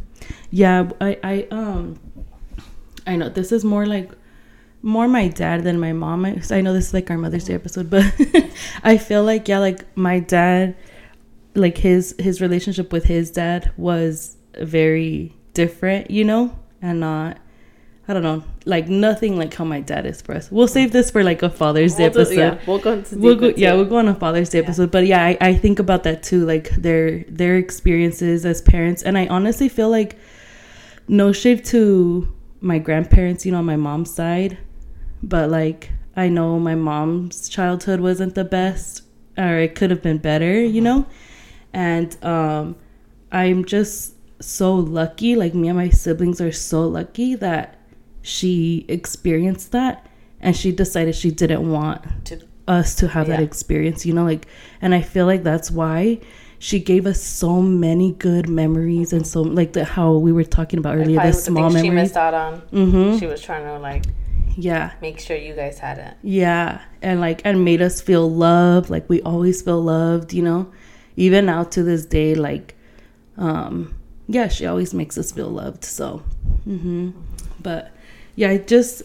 [0.50, 1.98] Yeah, I I um
[3.06, 4.12] I know this is more like
[4.84, 6.26] more my dad than my mom.
[6.26, 8.04] I, I know this is like our Mother's Day episode, but
[8.84, 10.76] I feel like yeah, like my dad
[11.54, 16.56] like his his relationship with his dad was very different, you know?
[16.82, 17.38] And not
[18.06, 20.50] I don't know, like nothing like how my dad is for us.
[20.50, 23.18] We'll save this for like a Father's Day We'll do- episode yeah, we'll go into
[23.18, 24.64] we'll go yeah we'll go on a father's day Yeah.
[24.64, 29.02] episode but yeah I, I think about that too like their their experiences as parents
[29.02, 30.18] and i honestly feel like
[31.08, 32.28] no shade to
[32.60, 34.58] my grandparents you know on my mom's side
[35.28, 39.02] but like i know my mom's childhood wasn't the best
[39.36, 40.84] or it could have been better you Mm-hmm.
[40.84, 41.06] know?
[41.72, 42.76] And um
[43.32, 47.78] i'm just so lucky like me and my siblings are so lucky that
[48.22, 50.06] she experienced that
[50.40, 54.46] and she decided she didn't want To- us to have that experience you know like
[54.80, 56.18] and i feel like that's why
[56.58, 60.78] she gave us so many good memories and so like the how we were talking
[60.78, 62.60] about earlier the the small things she missed out on.
[62.72, 63.18] Mm-hmm.
[63.18, 64.04] She was trying to like
[64.56, 64.92] yeah.
[65.00, 66.14] Make sure you guys had it.
[66.22, 66.80] Yeah.
[67.02, 68.90] And like and made us feel loved.
[68.90, 70.72] Like we always feel loved you know?
[71.16, 72.74] Even now to this day like
[73.36, 73.94] um
[74.28, 76.22] yeah she always makes us feel loved so
[76.66, 77.10] mm-hmm.
[77.60, 77.92] but
[78.36, 79.02] yeah i just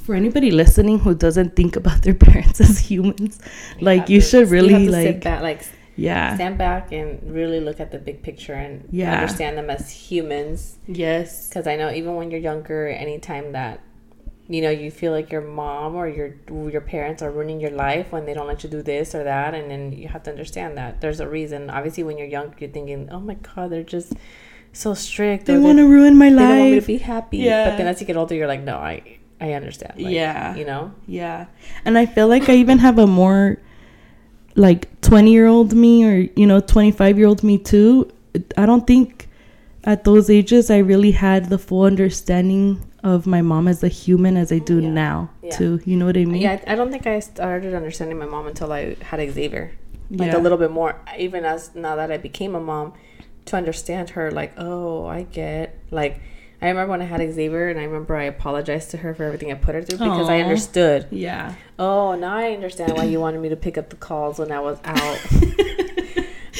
[0.00, 3.40] for anybody listening who doesn't think about their parents as humans
[3.80, 5.62] like you to- should really sit like back, like
[5.96, 6.34] yeah.
[6.34, 9.14] stand back and really look at the big picture and Yeah.
[9.14, 10.76] understand them as humans.
[10.88, 11.48] Yes.
[11.48, 13.80] Because i know even when you're younger anytime that
[14.48, 16.34] you know you feel like your mom or your
[16.70, 19.54] your parents are ruining your life when they don't let you do this or that
[19.54, 22.68] and then you have to understand that there's a reason obviously when you're young you're
[22.70, 24.12] thinking oh my god they're just
[24.72, 27.38] so strict they want to ruin my they don't want me to life be happy
[27.38, 27.70] Yeah.
[27.70, 30.54] but then as you get older you're like no i i understand like, Yeah.
[30.56, 31.46] you know Yeah.
[31.84, 33.58] And I feel like I even have a more
[34.56, 38.08] like 20 year old me or, you know, 25 year old me too.
[38.56, 39.28] I don't think
[39.84, 44.36] at those ages I really had the full understanding of my mom as a human
[44.36, 44.88] as I do Yeah.
[44.90, 45.50] now Yeah.
[45.50, 45.80] too.
[45.84, 46.40] You know what I mean?
[46.42, 49.70] Yeah, I don't think I started understanding my mom until I had Xavier.
[50.10, 50.38] Like Yeah.
[50.38, 52.94] a little bit more, even as now that I became a mom,
[53.46, 54.30] to understand her.
[54.30, 55.76] Like, oh, I get.
[55.90, 56.18] Like,
[56.62, 59.50] I remember when I had Xavier, and I remember I apologized to her for everything
[59.52, 61.06] I put her through because I understood.
[61.10, 61.52] Yeah.
[61.78, 64.60] Oh, now I understand why you wanted me to pick up the calls when I
[64.60, 65.18] was out.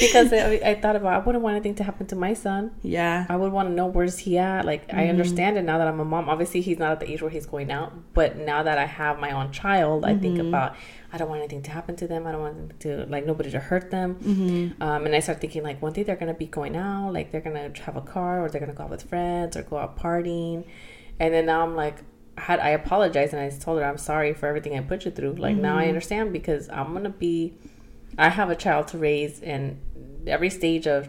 [0.01, 2.73] because I, I thought about I wouldn't want anything to happen to my son.
[2.83, 3.27] Yeah.
[3.29, 4.65] I would want to know where's he at.
[4.65, 4.99] Like Mm-hmm.
[4.99, 6.29] I understand it now that I'm a mom.
[6.29, 7.93] Obviously, he's not at the age where he's going out.
[8.13, 10.49] But now that I have my own child, I think Mm-hmm.
[10.49, 10.77] about
[11.13, 12.27] I don't want anything to happen to them.
[12.27, 14.17] I don't want to like nobody to hurt them.
[14.17, 14.83] Mm-hmm.
[14.83, 17.41] Um, and I start thinking like one day they're gonna be going out, like they're
[17.41, 20.65] gonna have a car, or they're gonna go out with friends, or go out partying.
[21.21, 21.99] And then now I'm like,
[22.37, 25.13] I had I apologized and I told her I'm sorry for everything I put you
[25.13, 25.35] through.
[25.35, 25.79] Like now Mm-hmm.
[25.85, 27.55] I understand because I'm gonna be,
[28.19, 29.79] I have a child to raise, and
[30.27, 31.09] every stage of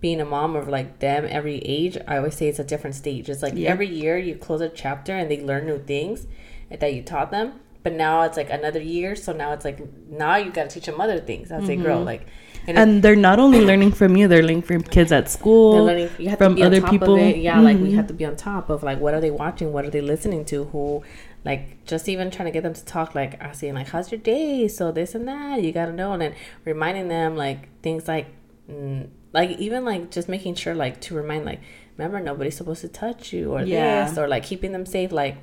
[0.00, 3.28] being a mom of like them every age i always say it's a different stage
[3.28, 3.68] it's like Yeah.
[3.68, 6.26] every year you close a chapter and they learn new things
[6.70, 9.78] that you taught them but now it's like another year so now it's like
[10.10, 12.26] now you got to teach them other things as they grow like
[12.66, 15.30] and, it- And they're not only learning from you, they're learning from kids at they're
[15.30, 15.84] school.
[15.84, 17.18] learning you have from to be on other people.
[17.18, 17.94] yeah like we Mhm.
[17.96, 20.44] have to be on top of like what are they watching what are they listening
[20.46, 21.02] to who
[21.44, 24.68] like just even trying to get them to talk like asking like how's your day
[24.68, 26.34] so this and that you got to know and then
[26.64, 28.26] reminding them like things like
[28.70, 31.60] mm, like even like just making sure like to remind like
[31.96, 34.04] remember nobody's supposed to touch you or Yeah.
[34.06, 35.36] this or like keeping them safe like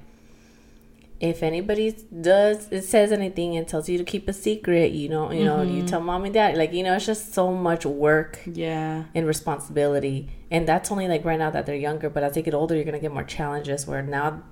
[1.20, 5.32] if anybody does it says anything and tells you to keep a secret, you know,
[5.32, 5.86] you know, you mm-hmm.
[5.86, 6.58] tell mom and dad.
[6.58, 9.06] Like you know, it's just so much work Yeah.
[9.16, 12.10] and responsibility, and that's only like right now that they're younger.
[12.10, 14.44] But as they get older, you're gonna get more challenges where now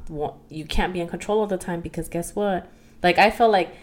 [0.50, 2.68] you can't be in control all the time because guess what?
[3.04, 3.76] Like I feel like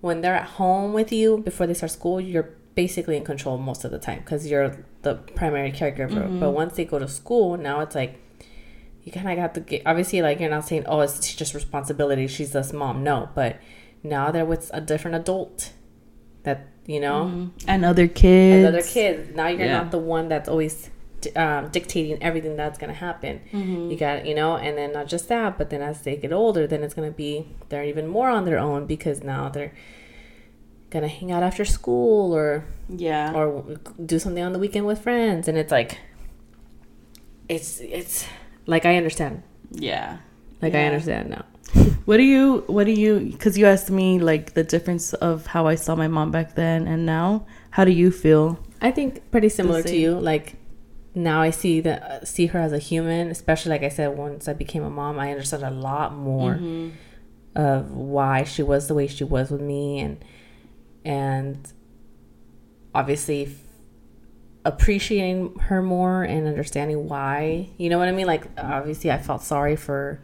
[0.00, 3.84] when they're at home with you before they start school, you're basically in control most
[3.84, 6.24] of the time because you're the primary caregiver.
[6.24, 6.40] Mm-hmm.
[6.40, 8.18] But once they go to school, now it's like
[9.04, 9.82] you kind of got to get.
[9.86, 13.04] Obviously, like you're not saying, "Oh, it's just responsibility." She's this mom.
[13.04, 13.58] No, but
[14.02, 15.72] now they're with a different adult.
[16.44, 18.60] That you know, And other kids.
[18.68, 19.34] another kid.
[19.36, 19.78] Now you're Yeah.
[19.78, 20.90] not the one that's always
[21.36, 23.40] um, dictating everything that's gonna happen.
[23.90, 26.66] You got you know, and then not just that, but then as they get older,
[26.66, 29.72] then it's gonna be they're even more on their own because now they're
[30.90, 33.32] gonna hang out after school or Yeah.
[33.34, 33.64] or
[34.04, 35.96] do something on the weekend with friends, and it's like
[37.48, 38.26] it's it's
[38.66, 40.18] like I understand, yeah.
[40.62, 41.44] like I understand now.
[42.04, 45.66] What do you, what do you, because you asked me like the difference of how
[45.66, 47.46] I saw my mom back then and now.
[47.70, 48.58] How do you feel?
[48.82, 50.12] I think pretty similar to you.
[50.12, 50.56] Like
[51.14, 53.30] now, I see that see her as a human.
[53.30, 56.90] Especially like I said, once I became a mom, I understood a lot more mm-hmm.
[57.56, 60.24] of why she was the way she was with me, and
[61.04, 61.72] and
[62.94, 63.63] obviously f-
[64.64, 67.68] appreciating her more and understanding why.
[67.76, 68.26] You know what I mean?
[68.26, 70.20] Like obviously, I felt sorry for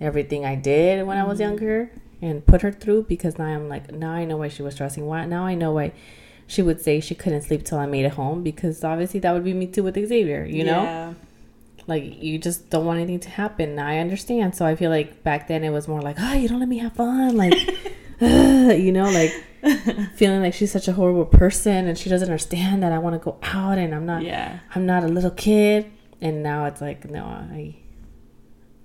[0.00, 1.50] everything I did when I was mm-hmm.
[1.50, 4.74] younger and put her through because now I'm like now I know why she was
[4.74, 5.06] stressing.
[5.06, 5.92] Why now I know why
[6.46, 9.44] she would say she couldn't sleep till I made it home because obviously that would
[9.44, 10.44] be me too with Xavier.
[10.44, 11.14] You know, Yeah.
[11.86, 13.78] like you just don't want anything to happen.
[13.78, 14.54] I understand.
[14.54, 16.78] So I feel like back then it was more like, oh, you don't let me
[16.78, 17.54] have fun, like,
[18.20, 19.32] you know, like
[20.14, 23.24] feeling like she's such a horrible person and she doesn't understand that I want to
[23.24, 24.60] go out and I'm not Yeah.
[24.74, 25.90] I'm not a little kid.
[26.20, 27.76] And now it's like, no, I,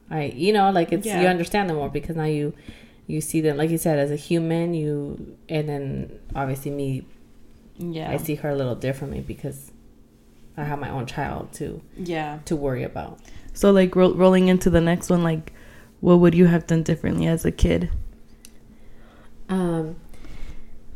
[0.09, 2.53] I, you know, like it's, you understand them more because now you,
[3.07, 7.05] you see them, like you said, as a human, you, and then obviously me,
[7.77, 8.11] Yeah.
[8.11, 9.71] I see her a little differently because
[10.57, 12.39] I have my own child to, Yeah.
[12.45, 13.19] to worry about.
[13.53, 15.53] So like ro- rolling into the next one, like,
[16.01, 17.89] what would you have done differently as a kid?
[19.49, 19.95] Um,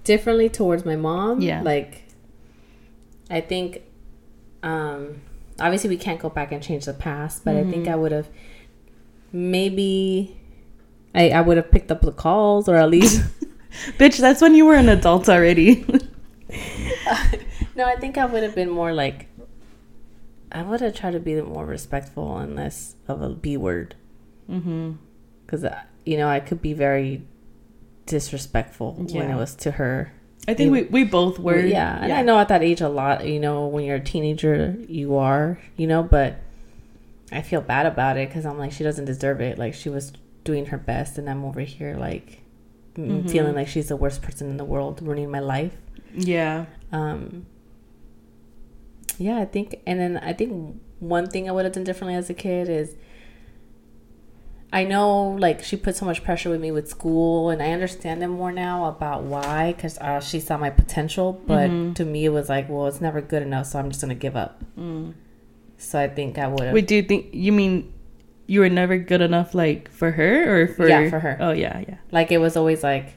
[0.04, 1.42] differently towards my mom.
[1.42, 1.62] Yeah.
[1.62, 2.04] Like,
[3.30, 3.82] I think,
[4.62, 5.22] um,
[5.60, 8.30] obviously we can't go back and change the past, but I think I would have
[9.32, 10.38] maybe,
[11.14, 13.24] I, I would have picked up the calls or at least,
[13.98, 15.86] Bitch, that's when you were an adult already.
[17.76, 19.28] no, I think I would have been more like,
[20.52, 23.96] I would have tried to be more respectful and less of a B word.
[24.50, 24.94] mm-hmm.
[25.46, 25.66] Because,
[26.06, 27.24] you know, I could be very
[28.06, 30.12] disrespectful when it was to her.
[30.48, 31.60] I think we, we both were.
[31.60, 33.26] Yeah, and I know at that age a lot.
[33.26, 35.58] You know, when you're a teenager, you are.
[35.78, 36.36] You know, but
[37.32, 39.58] I feel bad about it because I'm like, she doesn't deserve it.
[39.58, 40.12] Like she was
[40.44, 42.42] doing her best, and I'm over here like
[42.98, 43.30] mm, Mhm.
[43.32, 45.78] feeling like she's the worst person in the world, ruining my life.
[46.14, 46.66] Yeah.
[46.92, 47.46] Um,
[49.18, 52.30] yeah, I think, and then I think one thing I would have done differently as
[52.30, 52.96] a kid is.
[54.74, 58.24] I know, like, she put so much pressure with me with school, and I understand
[58.24, 61.40] it more now about why, because uh, she saw my potential.
[61.46, 61.94] But Mhm.
[61.96, 64.36] to me, it was like, well, it's never good enough, so I'm just gonna give
[64.36, 64.64] up.
[64.78, 65.14] Mm.
[65.78, 66.74] So I think I would have.
[66.74, 67.94] Wait, do you think you mean
[68.48, 70.88] you were never good enough, like for her or for?
[70.90, 71.38] Yeah, for her.
[71.40, 71.98] Oh yeah, yeah.
[72.12, 73.14] Like it was always like,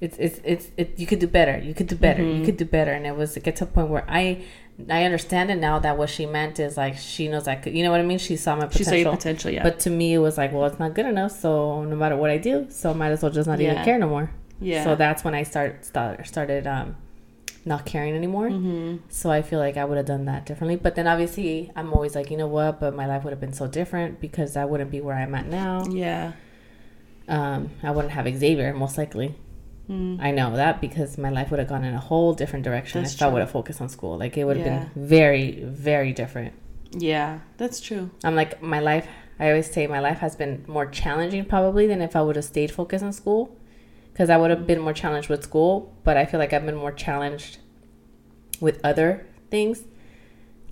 [0.00, 1.56] it's it's it's it, you could do better.
[1.58, 2.22] You could do better.
[2.22, 2.44] You Mhm.
[2.44, 2.90] could do better.
[2.92, 4.42] And it was it get to a point where I
[4.90, 7.76] I understand it now that what she meant is like she knows I could.
[7.76, 8.18] You know what I mean?
[8.18, 8.78] She saw my potential.
[8.78, 9.50] She saw your potential.
[9.50, 9.62] Yeah.
[9.62, 11.32] But to me, it was like, well, it's not good enough.
[11.32, 13.98] So no matter what I do, so I might as well just not even care
[13.98, 14.30] no more.
[14.60, 14.84] yeah.
[14.84, 16.96] So that's when I start, start started um,
[17.64, 18.50] not caring anymore.
[18.50, 18.96] Mm-hmm.
[19.08, 20.76] So I feel like I would have done that differently.
[20.76, 22.80] But then obviously, I'm always like, you know what?
[22.80, 25.46] But my life would have been so different because I wouldn't be where I'm at
[25.46, 25.84] now.
[25.88, 26.32] Yeah.
[27.28, 29.34] Um, I wouldn't have Xavier most likely.
[29.90, 30.18] Mm.
[30.20, 33.14] I know that because my life would have gone in a whole different direction That's
[33.14, 33.34] if I true.
[33.34, 34.16] would have focused on school.
[34.18, 34.84] Like it would have Yeah.
[34.94, 36.54] been very, very different.
[36.96, 38.10] Yeah, that's true.
[38.22, 39.06] I'm like my life.
[39.38, 42.44] I always say my life has been more challenging probably than if I would have
[42.44, 43.54] stayed focused on school,
[44.12, 45.92] because I would have been more challenged with school.
[46.04, 47.58] But I feel like I've been more challenged
[48.60, 49.82] with other things,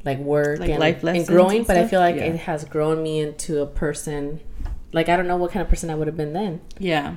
[0.04, 1.58] like work Like and, life and growing.
[1.58, 2.22] and but I feel like Yeah.
[2.32, 4.40] it has grown me into a person.
[4.92, 6.60] Like I don't know what kind of person I would have been then.
[6.78, 7.16] Yeah.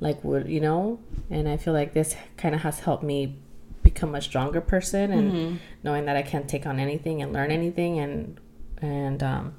[0.00, 0.98] Like would you know?
[1.30, 3.36] And I feel like this kind of has helped me
[3.82, 5.58] become a stronger person and Mhm.
[5.84, 8.38] knowing that I can't take on anything and learn anything and
[8.82, 9.54] and um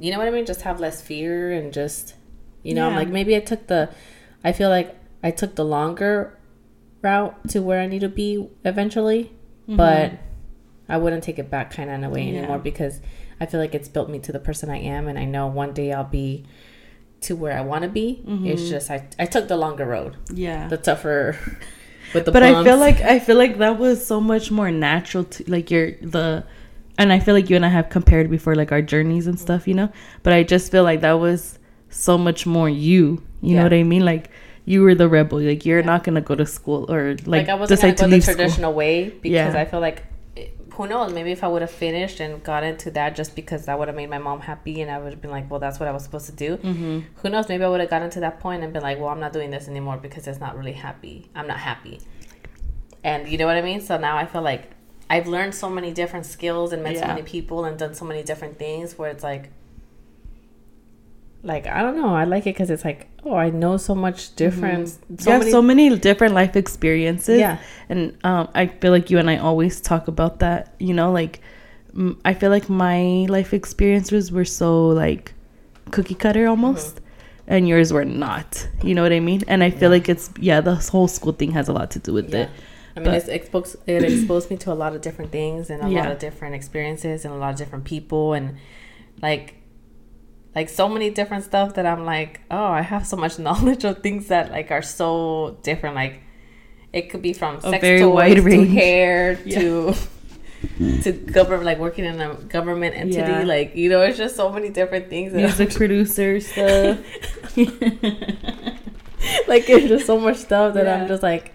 [0.00, 2.14] you know what I mean just have less fear and just
[2.62, 3.90] you know I'm like maybe I took the
[4.42, 6.36] I feel like I took the longer
[7.02, 9.30] route to where I need to be eventually
[9.68, 10.12] but
[10.88, 12.38] I wouldn't take it back kind of in a way Yeah.
[12.38, 13.00] anymore because
[13.40, 15.72] I feel like it's built me to the person I am and I know one
[15.74, 16.44] day I'll be
[17.22, 18.22] to where I want to be.
[18.26, 18.46] Mm-hmm.
[18.46, 20.68] It's just I I took the longer road, Yeah.
[20.68, 21.36] the tougher.
[22.14, 25.24] With the but I feel like I feel like that was so much more natural
[25.24, 26.44] to like your the
[26.98, 29.66] and I feel like you and I have compared before like our journeys and stuff,
[29.66, 29.90] you know?
[30.22, 31.58] But I just feel like that was
[31.88, 33.22] so much more you.
[33.40, 34.04] You know what I mean?
[34.04, 34.28] Like
[34.66, 35.40] you were the rebel.
[35.40, 38.04] Like you're not gonna go to school or like, like, I wasn't gonna decide go
[38.04, 38.34] to the leave school.
[38.34, 39.58] traditional way because Yeah.
[39.58, 40.04] I feel like
[40.72, 41.12] who knows?
[41.12, 43.96] Maybe if I would have finished and got into that just because that would have
[43.96, 46.02] made my mom happy and I would have been like well that's what I was
[46.02, 46.56] supposed to do.
[46.56, 47.00] Mm-hmm.
[47.16, 47.48] who knows?
[47.48, 49.50] Maybe I would have gotten to that point and been like well I'm not doing
[49.50, 51.30] this anymore because it's not really happy.
[51.34, 52.00] I'm not happy.
[53.04, 53.80] And you know what I mean?
[53.80, 54.70] So now I feel like
[55.10, 58.22] I've learned so many different skills and met so many people and done so many
[58.22, 59.50] different things where it's like
[61.44, 64.34] like I don't know I like it because it's like oh I know so much
[64.36, 65.28] different so Mm-hmm.
[65.28, 67.40] you have many so many different life experiences.
[67.40, 67.58] Yeah.
[67.88, 70.74] And um, I feel like you and I always talk about that.
[70.78, 71.40] You know, like
[71.94, 75.34] mm, I feel like my life experiences were so like
[75.90, 77.52] cookie cutter almost, Mm-hmm.
[77.54, 78.68] and yours were not.
[78.82, 79.42] You know what I mean?
[79.48, 82.12] And I feel like it's yeah, the whole school thing has a lot to do
[82.12, 82.42] with Yeah.
[82.42, 82.50] it.
[82.96, 85.82] I mean, But- it's exposed, it exposed me to a lot of different things and
[85.82, 88.56] a lot of different experiences and a lot of different people and
[89.22, 89.54] like
[90.54, 94.02] like so many different stuff that I'm like, oh, I have so much knowledge of
[94.02, 95.94] things that like are so different.
[95.94, 96.20] Like
[96.92, 98.70] it could be from A sex very toys wide to range.
[98.72, 99.94] hair to
[101.02, 103.18] to government, like working in a government entity.
[103.18, 103.42] Yeah.
[103.44, 105.32] Like you know, it's just so many different things.
[105.32, 106.98] Music producer stuff.
[109.48, 111.02] like it's just so much stuff that Yeah.
[111.02, 111.54] I'm just like,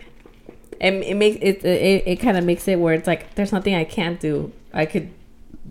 [0.79, 3.75] it, it makes it it, it kind of makes it where it's like there's nothing
[3.75, 4.51] I can't do.
[4.73, 5.11] I could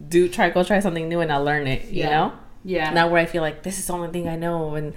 [0.08, 1.86] do try go try something new and I'll learn it.
[1.86, 2.10] You Yeah.
[2.10, 2.32] know,
[2.74, 2.90] yeah.
[2.98, 4.92] not where I feel like this is the only thing I know and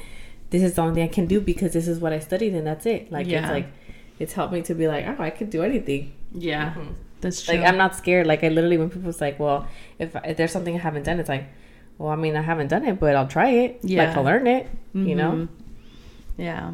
[0.50, 2.66] this is the only thing I can do because this is what I studied and
[2.70, 3.12] that's it.
[3.12, 3.42] Like Yeah.
[3.42, 3.68] it's like
[4.20, 6.12] it's helped me to be like, oh, I could do anything.
[6.34, 6.74] yeah.
[6.74, 6.94] Mhm.
[7.22, 7.56] That's true.
[7.56, 8.26] Like I'm not scared.
[8.28, 9.68] Like I literally when people's like, well,
[10.00, 11.46] if, if there's something I haven't done, it's like,
[11.98, 13.80] well, I mean, I haven't done it, but I'll try it.
[13.84, 14.06] Yeah.
[14.06, 14.68] like I'll learn it.
[14.94, 15.32] You know.
[15.32, 15.48] Mhm.
[16.38, 16.72] Yeah.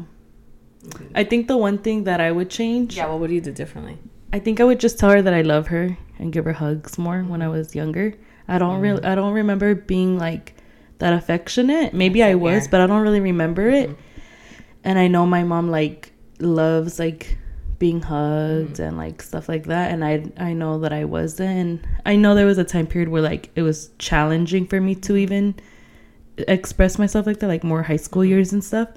[1.14, 3.06] I think the one thing that I would change, Yeah.
[3.08, 3.98] What would you do differently?
[4.32, 6.96] I think I would just tell her that I love her and give her hugs
[6.98, 8.14] more when I was younger.
[8.48, 10.54] I don't really, I don't remember being like
[10.98, 11.92] that affectionate.
[11.92, 13.90] Maybe I was, but I don't really remember it.
[13.90, 14.00] Mm-hmm.
[14.84, 17.38] And I know my mom like loves like
[17.78, 18.82] being hugged mm-hmm.
[18.82, 19.90] and like stuff like that.
[19.90, 21.50] And I, I know that I wasn't.
[21.50, 24.94] And I know there was a time period where like it was challenging for me
[24.94, 25.18] to mm-hmm.
[25.18, 25.54] even
[26.38, 28.88] express myself like that, like more high school years and stuff.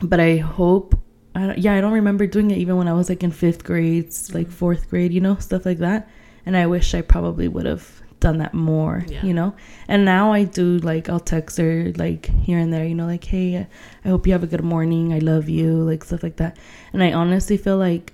[0.00, 0.94] But I hope,
[1.34, 3.64] I don't, yeah, I don't remember doing it even when I was like in fifth
[3.64, 6.08] grade, s- like fourth grade, you know, stuff like that.
[6.46, 9.22] And I wish I probably would have done that more, Yeah.
[9.28, 9.50] you know.
[9.86, 13.24] And now I do like I'll text her like here and there, you know, like
[13.24, 13.66] hey,
[14.04, 16.56] I hope you have a good morning, I love you, like stuff like that.
[16.92, 18.12] And I honestly feel like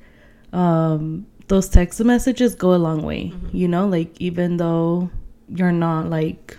[0.52, 5.10] um those text messages go a long way, you know, like even though
[5.48, 6.58] you're not like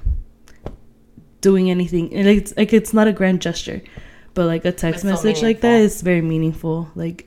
[1.41, 3.82] doing anything and it's like it's not a grand gesture
[4.36, 7.26] but like a text It's so message like that is very meaningful like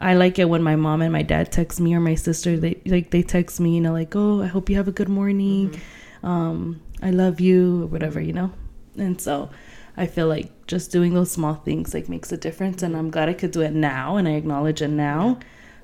[0.00, 2.80] i like it when my mom and my dad text me or my sister they
[2.86, 5.78] like they text me you know like oh i hope you have a good morning
[6.22, 8.50] um i love you or whatever you know
[8.96, 9.50] and so
[9.96, 13.28] i feel like just doing those small things like makes a difference and i'm glad
[13.28, 15.38] i could do it now and i acknowledge it now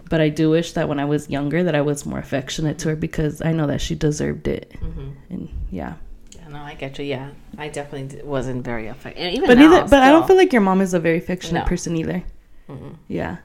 [0.09, 2.89] but i do wish that when i was younger that i was more affectionate to
[2.89, 5.09] her because i know that she deserved it Mm-hmm.
[5.31, 5.95] and yeah
[6.35, 7.05] Yeah, no, I get you.
[7.05, 9.35] Yeah, I definitely wasn't very affectionate.
[9.35, 11.65] Even but now, neither but i don't feel like your mom is a very affectionate
[11.65, 11.69] No.
[11.69, 12.23] person either
[12.69, 12.95] Mm-mm.
[13.09, 13.37] yeah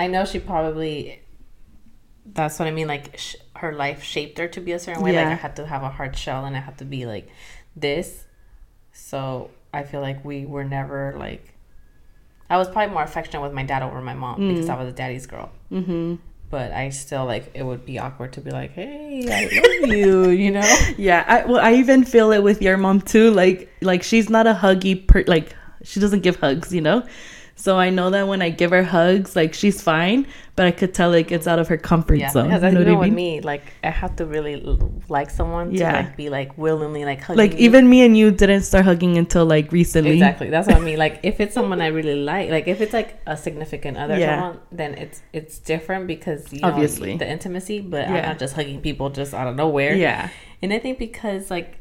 [0.00, 1.20] I know she probably.
[2.38, 2.88] That's what I mean.
[2.94, 5.12] Like sh- her life shaped her to be a certain way.
[5.12, 7.26] Like I had to have a hard shell, and I had to be like
[7.76, 8.24] this.
[8.92, 11.44] So I feel like we were never like.
[12.48, 14.74] I was probably more affectionate with my dad over my mom because Mm.
[14.74, 15.48] I was a daddy's girl.
[15.70, 16.16] mm-hmm
[16.50, 19.42] But I still like it would be awkward to be like, "Hey, I
[19.84, 20.68] love you," you know.
[20.98, 23.30] Yeah, I well, I even feel it with your mom too.
[23.42, 25.22] Like, like she's not a huggy per.
[25.28, 27.06] Like, she doesn't give hugs, you know.
[27.60, 30.94] So I know that when I give her hugs, like she's fine, but I could
[30.94, 32.46] tell like it's out of her comfort Yeah, zone.
[32.48, 33.14] because You I know know what I mean?
[33.14, 34.56] me, like I have to really
[35.10, 35.90] like someone Yeah.
[35.92, 37.66] to like be like willingly like hugging Like you.
[37.66, 40.12] even me and you didn't start hugging until like recently.
[40.12, 40.48] Exactly.
[40.48, 40.98] That's what I mean.
[40.98, 44.40] Like if it's someone I really like, like if it's like a significant other, Yeah.
[44.40, 47.18] someone, then it's it's different because you know, Obviously.
[47.18, 47.80] the intimacy.
[47.82, 49.94] But I'm not just hugging people just out of nowhere.
[49.94, 50.30] Yeah.
[50.62, 51.76] And I think because like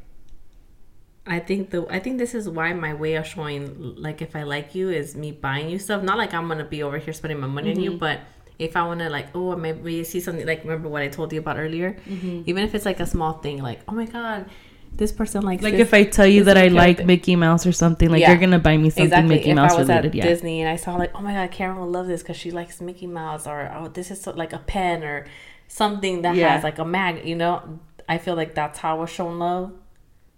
[1.29, 4.43] I think the I think this is why my way of showing like if I
[4.43, 6.01] like you is me buying you stuff.
[6.03, 7.99] Not like I'm gonna be over here spending my money on you, Mm-hmm.
[7.99, 8.19] but
[8.57, 11.39] if I wanna like oh maybe you see something like remember what I told you
[11.39, 12.43] about earlier, Mm-hmm.
[12.49, 14.49] even if it's like a small thing like oh my god
[14.91, 15.81] this person likes Like this.
[15.87, 17.05] if I tell you that I like character.
[17.05, 18.31] Mickey Mouse or something, like Yeah.
[18.31, 19.35] you're gonna buy me something exactly.
[19.35, 20.07] Mickey if Mouse I was related.
[20.09, 20.23] at Yeah.
[20.25, 22.81] Disney and I saw like, oh my god, Karen will love this because she likes
[22.81, 25.25] Mickey Mouse, or oh, this is so, like a pen or
[25.69, 26.49] something that Yeah.
[26.49, 27.23] has like a mag.
[27.25, 29.71] You know, I feel like that's how we're showing love.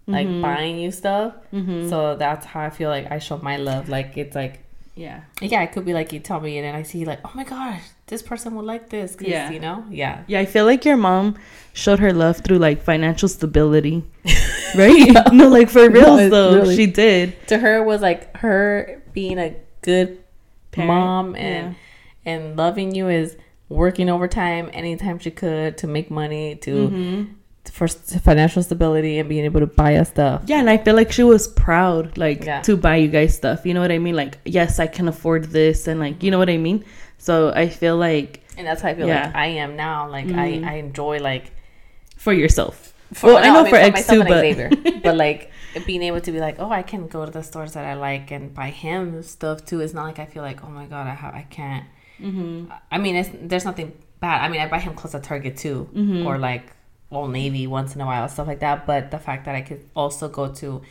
[0.06, 0.42] Like Mhm.
[0.42, 1.34] buying you stuff.
[1.52, 1.88] Mhm.
[1.88, 3.88] So that's how I feel like I show my love.
[3.88, 4.60] Like it's like
[4.94, 5.20] yeah.
[5.40, 7.44] yeah, it could be like you tell me and then I see like oh my
[7.44, 9.14] gosh, this person would like this.
[9.16, 9.50] 'cause, Yeah.
[9.50, 10.22] you know, yeah.
[10.26, 11.36] Yeah, I feel like your mom
[11.72, 14.04] showed her love through like financial stability.
[14.74, 15.14] Right?
[15.32, 16.54] no, like for real it's though.
[16.56, 17.34] really- She did.
[17.48, 20.18] To her it was like her being a good
[20.72, 21.74] Parent, mom and
[22.24, 23.36] and loving you is
[23.68, 27.26] working overtime anytime she could to make money to Mhm.
[27.70, 30.42] For financial stability and being able to buy us stuff.
[30.46, 32.60] Yeah, and I feel like she was proud, like Yeah.
[32.62, 33.64] to buy you guys stuff.
[33.64, 34.16] You know what I mean?
[34.16, 36.84] Like, yes, I can afford this, and like, you know what I mean.
[37.18, 39.26] So I feel like And that's how I feel Yeah.
[39.26, 40.08] like I am now.
[40.10, 40.64] Like Mhm.
[40.66, 41.52] I, I enjoy like
[42.16, 42.92] for yourself.
[43.14, 44.70] for, Well, I know mean, for X too, but Xavier.
[45.04, 45.50] but like
[45.86, 48.30] being able to be like, oh, I can go to the stores that I like
[48.30, 49.80] and buy him stuff too.
[49.80, 51.84] It's not like I feel like, oh my god, I ha- I can't.
[52.20, 52.70] mm-hmm.
[52.90, 54.42] I mean, it's, there's nothing bad.
[54.44, 56.26] I mean, I buy him clothes at Target too, Mhm.
[56.26, 56.64] or like
[57.12, 58.86] Old Navy once in a while, stuff like that.
[58.86, 60.82] But the fact that I could also go to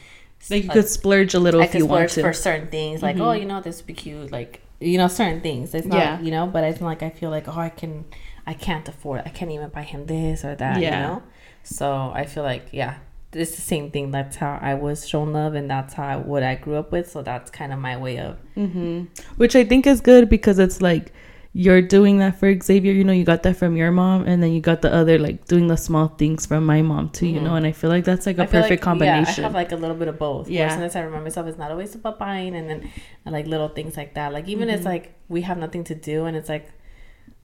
[0.49, 2.21] like you a- could splurge a little I if you want to.
[2.21, 3.21] for certain things, like Mhm.
[3.21, 5.75] oh, you know, this would be cute, like you know, certain things.
[5.75, 6.19] It's not, Yeah.
[6.21, 8.05] you know, but it's not like I feel like oh, I can,
[8.47, 10.85] I can't afford, I can't even buy him this or that, Yeah.
[10.85, 11.23] you know.
[11.63, 12.95] So I feel like yeah,
[13.33, 14.09] it's the same thing.
[14.11, 17.09] That's how I was shown love, and that's how what I grew up with.
[17.11, 19.03] So that's kind of my way of hmm
[19.37, 21.13] Which I think is good because it's like
[21.53, 22.93] you're doing that for Xavier.
[22.93, 25.45] You know, you got that from your mom, and then you got the other like
[25.47, 27.27] doing the small things from my mom too.
[27.27, 27.43] You Mhm.
[27.43, 29.41] know, and I feel like that's like a perfect like, combination.
[29.41, 30.49] Yeah, I have like a little bit of both.
[30.49, 30.61] Yeah.
[30.61, 30.69] Yeah.
[30.69, 32.89] Sometimes I remind myself it's not always about buying, and then
[33.25, 34.31] like little things like that.
[34.31, 34.93] Like even it's Mhm.
[34.93, 36.69] like we have nothing to do, and it's like,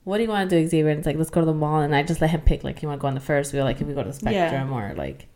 [0.04, 0.88] what do you want to do, Xavier?
[0.90, 2.64] And it's like let's go to the mall, and I just let him pick.
[2.64, 4.30] Like you want to go on the ferris wheel, like if we go to the
[4.30, 4.48] Yeah.
[4.48, 5.26] Spectrum or like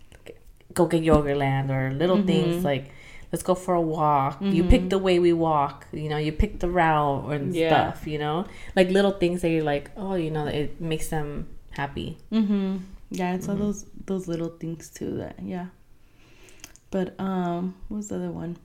[0.72, 2.26] go get Yogurtland or little Mhm.
[2.26, 2.86] things like.
[3.32, 4.36] Let's go for a walk.
[4.42, 4.90] You pick Mhm.
[4.90, 5.86] the way we walk.
[5.92, 7.68] You know, you pick the route and Yeah.
[7.92, 8.06] stuff.
[8.06, 8.44] You know,
[8.76, 12.18] like little things that you're like, oh, you know, it makes them happy.
[12.30, 12.76] Mm-hmm.
[13.10, 13.60] Yeah, it's all Mhm.
[13.60, 15.16] those those little things too.
[15.16, 15.66] That yeah.
[16.90, 18.56] But um, what was the other one?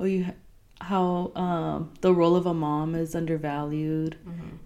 [0.00, 0.26] Oh, you
[0.82, 4.16] how um the role of a mom is undervalued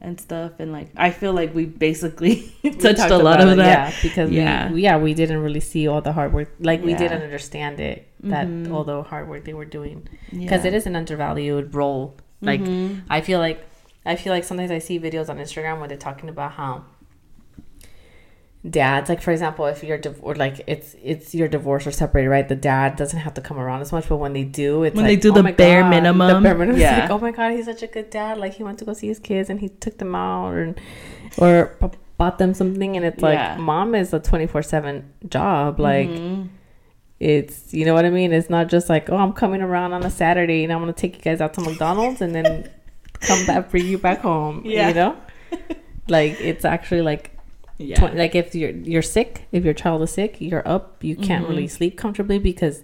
[0.01, 3.67] and stuff, and like I feel like we basically touched a lot of it, that.
[3.67, 4.71] yeah, because Yeah.
[4.73, 6.55] we, yeah, we didn't really see all the hard work.
[6.61, 8.73] Like we didn't understand it that Mhm.
[8.73, 10.69] all the hard work they were doing because Yeah.
[10.71, 12.15] it is an undervalued role.
[12.41, 13.03] Like Mhm.
[13.11, 13.61] I feel like
[14.07, 16.83] I feel like sometimes I see videos on Instagram where they're talking about how
[18.69, 22.31] dads, like for example, if you're div- or like it's it's your divorce or separated,
[22.31, 22.49] right?
[22.49, 25.05] The dad doesn't have to come around as much, but when they do, it's When
[25.05, 26.81] like, they do oh the my bare God, minimum, the bare minimum.
[26.87, 27.01] Yeah.
[27.01, 28.39] like, oh my god, he's such a good dad.
[28.39, 30.75] Like he went to go see his kids and he took them out or
[31.39, 31.77] or
[32.17, 33.57] bought them something, and it's like Yeah.
[33.59, 36.49] mom is a twenty four seven job, like Mhm.
[37.21, 38.33] It's you know what I mean.
[38.33, 41.17] It's not just like oh I'm coming around on a Saturday and I'm gonna take
[41.17, 42.71] you guys out to McDonald's and then
[43.21, 44.63] come back for you back home.
[44.65, 44.89] Yeah.
[44.89, 45.17] you know,
[46.09, 47.31] like it's actually like
[47.79, 47.97] yeah.
[47.97, 51.03] twen- like if you're you're sick, if your child is sick, you're up.
[51.03, 51.49] You can't Mhm.
[51.51, 52.83] really sleep comfortably because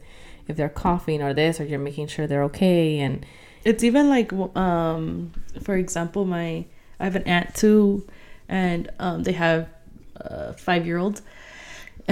[0.48, 3.24] if they're coughing or this or you're making sure they're okay and
[3.64, 6.64] It's even like um for example, my
[6.98, 8.06] I have an aunt too,
[8.48, 9.68] and um they have
[10.16, 11.20] a five year old,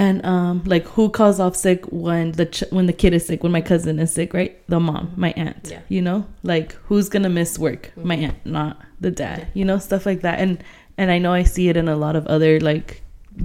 [0.03, 3.39] and um like who calls off sick when the ch- when the kid is sick
[3.43, 5.81] when my cousin is sick right the mom my aunt Yeah.
[5.95, 6.19] you know
[6.53, 8.23] like who's gonna miss work my Mhm.
[8.27, 8.73] aunt not
[9.05, 9.45] the dad Yeah.
[9.59, 10.53] you know stuff like that and
[10.99, 13.01] and I know I see it in a lot of other like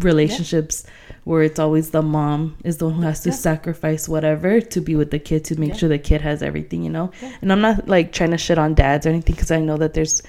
[0.08, 0.84] relationships
[1.24, 3.36] where it's always the mom is the one who has to Yeah.
[3.36, 5.76] sacrifice whatever to be with the kid to make Yeah.
[5.76, 7.32] sure the kid has everything you know Yeah.
[7.42, 9.94] and i'm not like trying to shit on dads or anything because i know that
[9.94, 10.22] there's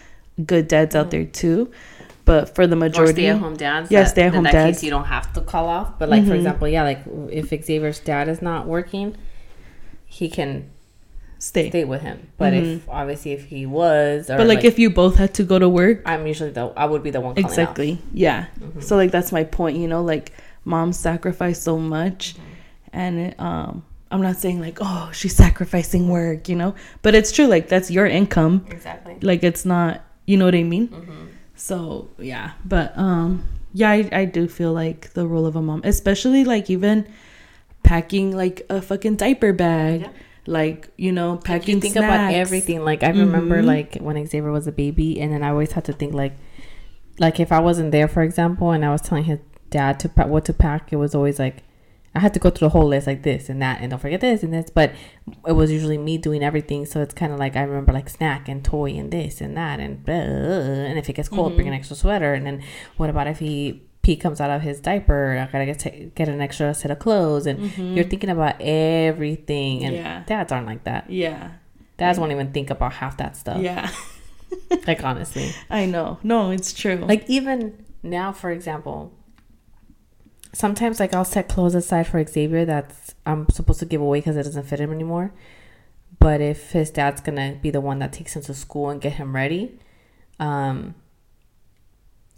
[0.46, 1.12] good dads out Mhm.
[1.12, 1.60] there too
[2.26, 3.92] but for the or majority stay at home dads.
[3.92, 4.78] Yeah, that- stay-at-home dads.
[4.78, 6.36] Case you don't have to call off, but like for Mhm.
[6.38, 9.16] example, yeah, like if Xavier's dad is not working,
[10.06, 10.66] he can
[11.40, 12.28] stay, stay with him.
[12.38, 14.38] But if obviously if he was, or Mm-hmm.
[14.40, 17.04] but like, if you both had to go to work I'm usually the I would
[17.04, 18.82] be the one calling exactly yeah Mhm.
[18.82, 20.32] so like that's my point you know like
[20.64, 23.00] moms sacrifice so much Mm-hmm.
[23.02, 26.74] and it, um i'm not saying like oh she's sacrificing work you know
[27.04, 29.18] but it's true like that's your income exactly.
[29.22, 31.25] like it's not you know what i mean hmm
[31.56, 33.44] so yeah but um
[33.74, 37.08] yeah I, I do feel like the role of a mom especially like even
[37.84, 40.10] packing like a fucking diaper bag Yeah.
[40.48, 42.06] like you know packing you think snacks.
[42.06, 42.84] about everything.
[42.84, 43.66] Like I remember, Mhm.
[43.66, 46.34] like when Xavier was a baby, and then I always had to think like,
[47.20, 49.40] like if I wasn't there, for example, and I was telling his
[49.70, 51.58] dad to pack what to pack, it was always like
[52.16, 54.22] I had to go through the whole list like this and that, and don't forget
[54.22, 54.70] this and this.
[54.70, 54.94] But
[55.48, 58.48] it was usually me doing everything, so it's kind of like I remember like snack
[58.48, 61.74] and toy and this and that and blah, and if it gets cold, bring an
[61.74, 61.78] Mhm.
[61.78, 62.34] extra sweater.
[62.34, 62.62] And then
[62.98, 65.38] what about if he pee comes out of his diaper?
[65.38, 67.60] I gotta get get an extra set of clothes and.
[67.60, 67.96] Mhm.
[67.96, 70.24] You're thinking about everything, and Yeah.
[70.26, 71.10] dads aren't like that.
[71.10, 71.50] yeah
[71.98, 73.62] Dads won't even think about half that stuff.
[73.62, 73.90] yeah
[74.88, 79.12] Like honestly, i know no it's true like even now, for example,
[80.56, 84.38] sometimes like I'll set clothes aside for Xavier that's I'm supposed to give away because
[84.38, 85.34] it doesn't fit him anymore.
[86.18, 89.14] But if his dad's gonna be the one that takes him to school and get
[89.14, 89.78] him ready,
[90.40, 90.96] um,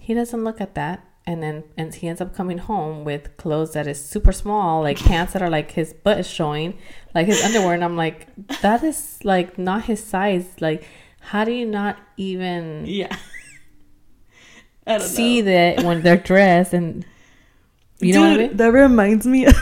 [0.01, 3.73] he doesn't look at that, and then and he ends up coming home with clothes
[3.73, 6.77] that is super small, like pants that are like his butt is showing,
[7.13, 8.27] like his underwear, and I'm like,
[8.61, 10.47] that is like not his size.
[10.59, 10.83] Like,
[11.19, 13.15] how do you not even Yeah.
[14.87, 15.51] I don't see know.
[15.51, 17.05] that when they're dressed and
[17.99, 18.57] you know what I mean?
[18.57, 19.55] That reminds me of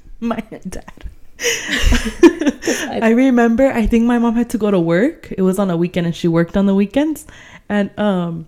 [0.20, 1.04] my dad.
[3.00, 5.32] I remember I think my mom had to go to work.
[5.36, 7.26] It was on a weekend and she worked on the weekends.
[7.68, 8.46] And um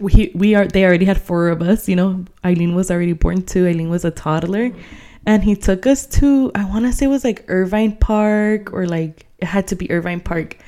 [0.00, 2.24] we we are they already had four of us, you know.
[2.44, 3.66] Eileen was already born too.
[3.66, 4.70] Eileen was a toddler.
[5.26, 9.26] And he took us to I wanna say it was like Irvine Park or like
[9.38, 10.58] it had to be Irvine Park.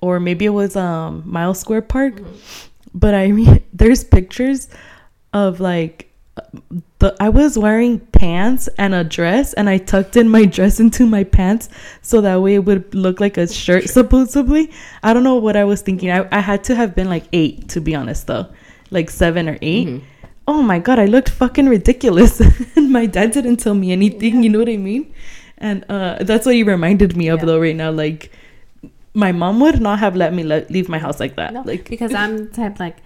[0.00, 2.20] Or maybe it was um Mile Square Park.
[2.92, 4.68] But I mean there's pictures
[5.32, 6.11] of like
[6.98, 11.06] the I was wearing pants and a dress and I tucked in my dress into
[11.06, 11.68] my pants
[12.00, 14.70] so that way it would look like a shirt supposedly.
[15.02, 16.10] I don't know what I was thinking.
[16.10, 18.46] I, I had to have been like eight to be honest though.
[18.90, 20.02] Like seven or 8
[20.48, 22.40] Oh my god, I looked fucking ridiculous.
[22.76, 25.12] and my dad didn't tell me anything, you know what I mean?
[25.58, 27.44] And uh that's what you reminded me of Yeah.
[27.46, 27.90] though right now.
[27.90, 28.30] Like
[29.14, 31.52] my mom would not have let me le- leave my house like that.
[31.52, 32.96] No, Like because I'm the type like,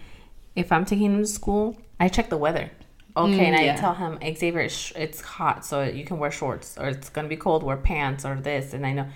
[0.54, 2.70] if I'm taking him to school, I check the weather.
[3.16, 3.76] Okay, Mm, and I yeah.
[3.76, 7.36] tell him Xavier, it's, it's hot, so you can wear shorts, or it's gonna be
[7.36, 8.74] cold, wear pants, or this.
[8.74, 9.06] And I know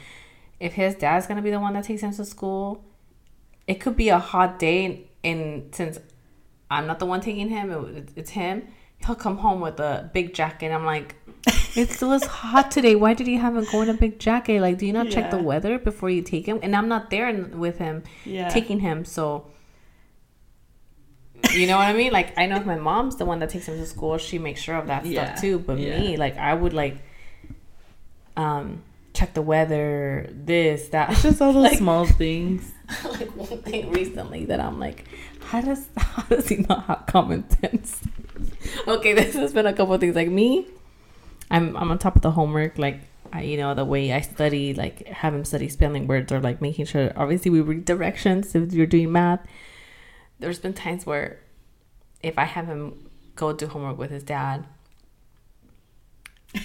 [0.58, 2.82] if his dad's gonna be the one that takes him to school,
[3.66, 5.98] it could be a hot day, and since
[6.70, 8.68] I'm not the one taking him, it, it's him.
[9.04, 10.72] He'll come home with a big jacket.
[10.72, 11.16] I'm like,
[11.76, 12.94] it still is hot today.
[12.94, 14.60] Why did he have him go in a big jacket?
[14.60, 16.58] Like, do you not check the weather before you take him?
[16.62, 18.48] And I'm not there with him yeah.
[18.48, 19.04] taking him.
[19.04, 19.46] So,
[21.54, 22.12] you know what I mean?
[22.12, 24.60] Like, I know if my mom's the one that takes him to school, she makes
[24.60, 25.26] sure of that Yeah.
[25.34, 25.58] stuff too.
[25.58, 25.98] But Yeah.
[26.00, 26.96] me, like, I would like,
[28.36, 28.82] um,
[29.14, 31.10] check the weather, this, that.
[31.12, 32.72] It's just all those Like- small things.
[33.04, 35.04] like one thing recently that I'm like,
[35.40, 38.00] how does how does he not have common sense?
[38.88, 40.16] okay, this has been a couple of things.
[40.16, 40.66] Like me,
[41.50, 42.78] I'm I'm on top of the homework.
[42.78, 43.00] Like
[43.32, 46.60] I, you know, the way I study, like have him study spelling words or like
[46.60, 47.12] making sure.
[47.14, 49.40] Obviously, we read directions if you're doing math.
[50.40, 51.38] There's been times where,
[52.22, 53.10] if I have him
[53.40, 54.66] go do homework with his dad.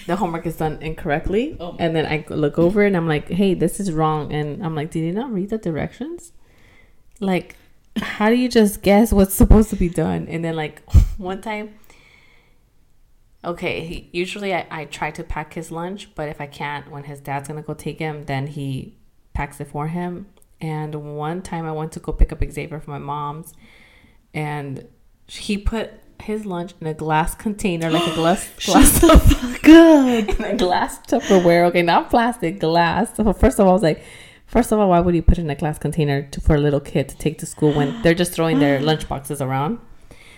[0.06, 3.54] The homework is done incorrectly, Oh and then I look over and I'm like, "Hey,
[3.54, 6.32] this is wrong." And I'm like, "Did you not read the directions?"
[7.20, 7.56] Like,
[7.96, 10.26] how do you just guess what's supposed to be done?
[10.28, 10.82] And then like
[11.18, 11.74] one time,
[13.44, 17.04] okay, he, usually I, I try to pack his lunch, but if I can't, when
[17.04, 18.96] his dad's gonna go take him, then he
[19.34, 20.26] packs it for him.
[20.60, 23.52] And one time I went to go pick up Xavier from my mom's,
[24.32, 24.86] and
[25.26, 25.92] he put
[26.22, 30.06] his lunch in a glass container, like a glass glass fuck up.
[30.38, 31.66] in a glass Tupperware.
[31.68, 33.14] Okay, not plastic, glass.
[33.16, 34.02] So first of all, I was like,
[34.46, 36.60] first of all, why would you put it in a glass container to, for a
[36.60, 39.78] little kid to take to school when they're just throwing their lunch boxes around?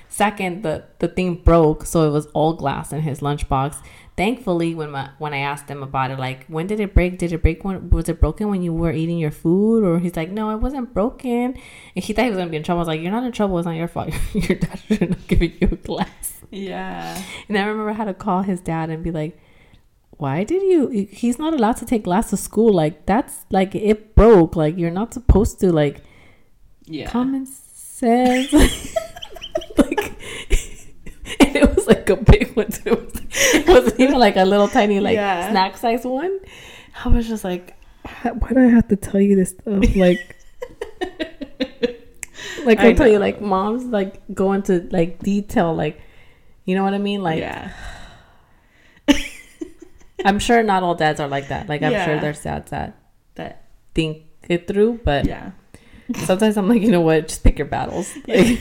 [0.08, 3.76] Second, the the thing broke, so it was all glass in his lunchbox.
[4.18, 7.18] Thankfully, when my when I asked him about it, like when did it break?
[7.18, 9.84] Did it break when was it broken when you were eating your food?
[9.84, 11.54] Or he's like, no, it wasn't broken.
[11.94, 12.80] And he thought he was gonna be in trouble.
[12.80, 13.58] I was like, you're not in trouble.
[13.58, 14.12] It's not your fault.
[14.34, 16.40] your dad should not giving you a glass.
[16.50, 17.22] Yeah.
[17.48, 19.38] And I remember how to call his dad and be like,
[20.10, 20.88] why did you?
[21.12, 22.72] He's not allowed to take glass to school.
[22.72, 24.56] Like, that's like it broke.
[24.56, 26.02] Like, you're not supposed to, like,
[26.86, 27.08] Yeah.
[27.08, 28.52] common sense.
[29.78, 30.07] like, and it was
[31.88, 32.92] like a big one, too.
[32.92, 33.22] It, was,
[33.54, 35.50] it wasn't even like a little tiny, like, Yeah.
[35.50, 36.38] snack size one.
[37.04, 37.74] I was just like,
[38.22, 39.96] why do I have to tell you this stuff?
[39.96, 40.36] Like,
[42.64, 46.00] like I I'll tell you, like, moms, like, go into, like, detail, like,
[46.64, 47.22] you know what I mean?
[47.22, 47.72] Like, yeah.
[50.24, 51.68] I'm sure not all dads are like that.
[51.68, 52.96] Like I'm sure there's dads that
[53.36, 53.64] That.
[53.94, 55.52] think it through, but Yeah.
[56.24, 57.28] sometimes I'm like, you know what?
[57.28, 58.12] Just pick your battles.
[58.26, 58.58] Like,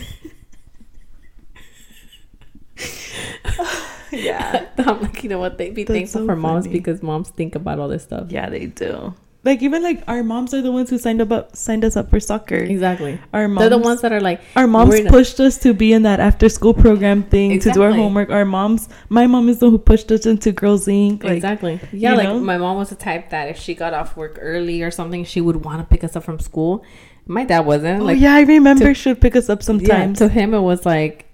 [4.11, 4.67] Yeah.
[4.77, 5.57] I'm like, you know what?
[5.57, 6.79] They'd be That's thankful so for moms funny.
[6.79, 8.31] because moms think about all this stuff.
[8.31, 9.13] Yeah, they do.
[9.43, 12.09] Like even like our moms are the ones who signed up, up signed us up
[12.09, 12.55] for soccer.
[12.55, 13.19] Exactly.
[13.33, 15.57] Our moms, They're the ones that are like, our moms we're in a- pushed us
[15.59, 18.29] to be in that after school program thing to do our homework.
[18.29, 21.23] Our moms, my mom is the one who pushed us into Girls Inc.
[21.23, 21.79] Like, exactly.
[21.91, 22.39] Yeah, like know?
[22.39, 25.39] my mom was the type that if she got off work early or something, she
[25.39, 26.83] would want to pick us up from school.
[27.25, 28.01] My dad wasn't.
[28.01, 28.85] Oh like, yeah, I remember.
[28.85, 30.17] to- she'd pick us up yeah, sometimes.
[30.19, 31.25] to him it was like,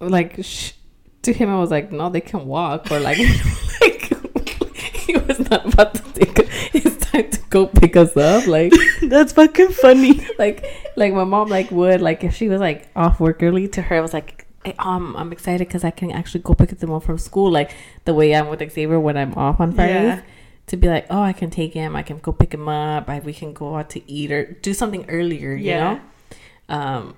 [0.00, 0.72] like, sh-
[1.22, 3.18] to him I was like, no, they can walk or like,
[3.80, 4.02] like
[4.94, 6.48] he was not about to take.
[6.74, 8.46] It's time to go pick us up.
[8.46, 10.24] Like, That's fucking funny.
[10.38, 10.64] like,
[10.96, 13.68] like my mom like would like if she was like off work early.
[13.68, 16.70] To her, it was like "Eh, um, I'm excited because I can actually go pick
[16.78, 17.72] them up from school, like
[18.04, 20.02] the way I'm with Xavier when I'm off on Fridays.
[20.18, 20.22] Yeah.
[20.68, 21.96] To be like, oh, I can take him.
[21.96, 23.08] I can go pick him up.
[23.10, 25.54] I, we can go out to eat or do something earlier.
[25.54, 25.98] You Yeah.
[26.68, 26.74] know.
[26.74, 27.14] Um,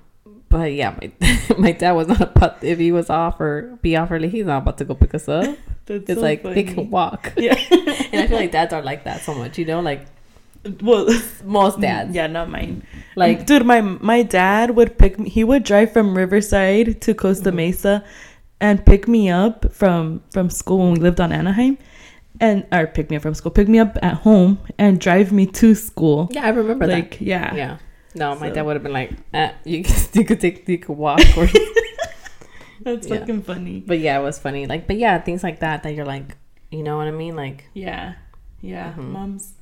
[0.55, 1.11] but yeah, my
[1.59, 4.29] my dad was not about if he was off or be off early.
[4.31, 5.43] He's not about to go pick us up.
[5.87, 7.59] That's It's so like they can walk, Yeah.
[8.13, 9.59] and I feel like dads are like that so much.
[9.59, 10.07] You know, like
[10.81, 11.07] well,
[11.45, 12.15] most dads.
[12.15, 12.87] yeah, not mine.
[13.17, 15.29] Like dude, my my dad would pick me.
[15.29, 17.55] He would drive from Riverside to Costa Mhm.
[17.57, 18.05] Mesa,
[18.61, 21.77] and pick me up from from school when we lived on Anaheim,
[22.41, 25.45] and or pick me up from school, pick me up at home, and drive me
[25.61, 26.29] to school.
[26.33, 26.95] yeah, I remember that.
[26.95, 27.77] Like, yeah, Yeah.
[28.15, 30.97] No, my So- dad would have been like, eh, you, you could take, you could
[30.97, 31.21] walk.
[31.37, 31.47] Or,
[32.81, 33.19] that's Yeah.
[33.19, 33.83] fucking funny.
[33.87, 34.67] but yeah, it was funny.
[34.67, 36.37] Like, but yeah, things like that that you're like,
[36.71, 37.37] you know what I mean?
[37.37, 38.15] Like, Yeah,
[38.61, 39.11] yeah, Mhm.
[39.11, 39.55] moms.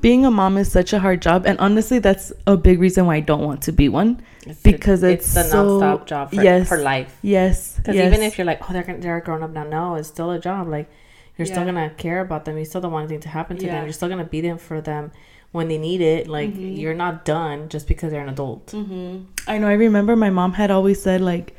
[0.00, 3.16] Being a mom is such a hard job, and honestly, that's a big reason why
[3.16, 4.20] I don't want to be one.
[4.46, 6.68] it's Because a, it's a so- nonstop job for, yes.
[6.68, 7.16] for life.
[7.22, 8.06] Yes, Because yes.
[8.12, 10.38] even if you're like, oh, they're gonna, they're grown up now, no, it's still a
[10.38, 10.68] job.
[10.68, 10.90] Like,
[11.38, 12.58] you're still gonna care about them.
[12.58, 13.72] You still don't want anything to happen to Yeah.
[13.76, 13.84] them.
[13.84, 15.10] You're still gonna be there for them
[15.52, 16.28] when they need it.
[16.28, 16.78] Like, Mhm.
[16.78, 18.70] you're not done just because they're an adult.
[18.72, 19.68] hmm I know.
[19.68, 21.54] I remember my mom had always said like,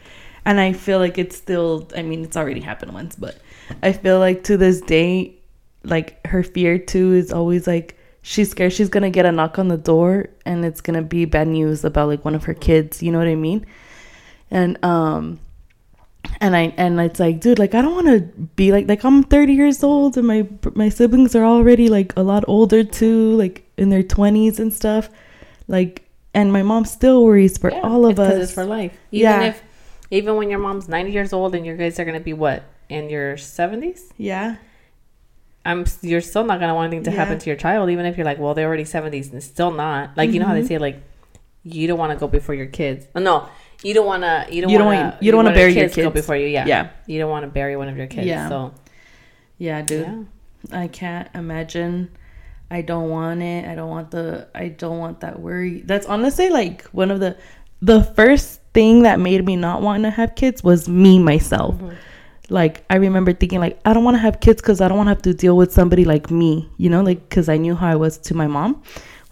[0.46, 1.88] and I feel like it's still.
[1.96, 3.38] I mean, it's already happened once, but
[3.84, 5.36] I feel like to this day,
[5.84, 9.70] like her fear too is always like she's scared she's gonna get a knock on
[9.70, 13.02] the door and it's gonna be bad news about like one of her kids.
[13.02, 13.66] You know what I mean?
[14.52, 15.40] And um.
[16.42, 18.20] And I and it's like, dude, like I don't want to
[18.56, 22.24] be like like I'm 30 years old and my my siblings are already like a
[22.24, 25.10] lot older too, like in their 20s and stuff.
[25.68, 26.04] Like
[26.34, 28.44] and my mom still worries for Yeah, all of us.
[28.44, 28.94] It's for life.
[29.12, 29.48] Even Yeah.
[29.48, 29.64] if,
[30.12, 33.10] even when your mom's 90 years old and your guys are gonna be what in
[33.10, 34.58] your 70s, yeah.
[35.66, 38.26] I'm you're still not gonna want anything to happen to your child, even if you're
[38.26, 40.16] like, well, they're already 70s and still not.
[40.18, 40.68] Like you know how they Mhm.
[40.68, 41.02] say like,
[41.64, 43.06] you don't want to go before your kids.
[43.16, 43.48] No,
[43.84, 44.46] you don't want to.
[44.54, 45.04] You don't You don't want.
[45.04, 46.14] want- you don't wanna want bury your to go kids.
[46.22, 46.48] before you.
[46.48, 46.66] Yeah.
[46.66, 46.90] Yeah.
[47.08, 48.28] You don't want to bury one of your kids.
[48.28, 48.50] Yeah.
[48.50, 48.74] So
[49.58, 50.08] Yeah, dude.
[50.70, 50.78] yeah.
[50.84, 52.10] I can't imagine.
[52.72, 53.66] I don't want it.
[53.66, 55.82] I don't want the I don't want that worry.
[55.82, 57.36] That's honestly like one of the
[57.82, 61.76] the first thing that made me not want to have kids was me myself.
[61.76, 61.90] Mm-hmm.
[62.50, 65.08] Like I remember thinking like I don't want to have kids cuz I don't want
[65.08, 67.88] to have to deal with somebody like me, you know, like cuz I knew how
[67.88, 68.82] I was to my mom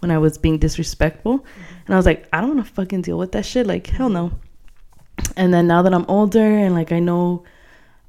[0.00, 1.44] when I was being disrespectful.
[1.88, 3.66] And I was like I don't want to fucking deal with that shit.
[3.66, 4.30] Like hell no.
[5.36, 7.42] And then now that I'm older and like I know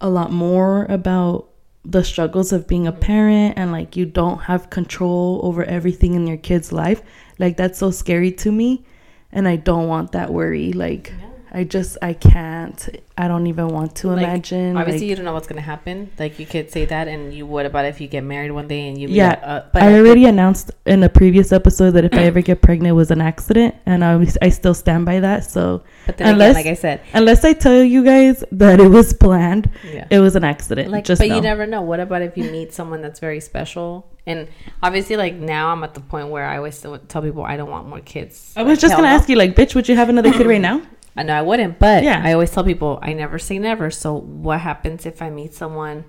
[0.01, 1.49] a lot more about
[1.85, 6.27] the struggles of being a parent and like you don't have control over everything in
[6.27, 7.01] your kid's life
[7.39, 8.85] like that's so scary to me
[9.31, 11.13] and i don't want that worry like
[11.51, 15.25] i just i can't i don't even want to Like, imagine Obviously, like, you don't
[15.25, 16.11] know what's gonna happen.
[16.17, 18.87] Like you could say that, and you would about if you get married one day
[18.87, 19.07] and you.
[19.09, 22.23] Yeah, like, uh, but i I already announced in a previous episode that if i
[22.31, 25.43] ever get pregnant it was an accident and i was, i still stand by that
[25.43, 28.87] so But then unless- again, like I said, unless i tell you guys that it
[28.89, 30.07] was planned yeah.
[30.09, 32.73] it was an accident like just but you never know what about if you meet
[32.73, 34.47] someone that's very special and
[34.83, 37.87] obviously like now i'm at the point where i always tell people i don't want
[37.87, 40.47] more kids i was just gonna ask you like bitch would you have another kid
[40.47, 40.81] right now
[41.15, 42.21] i know i wouldn't but Yeah.
[42.23, 46.05] i always tell people i never say never so what happens if i meet someone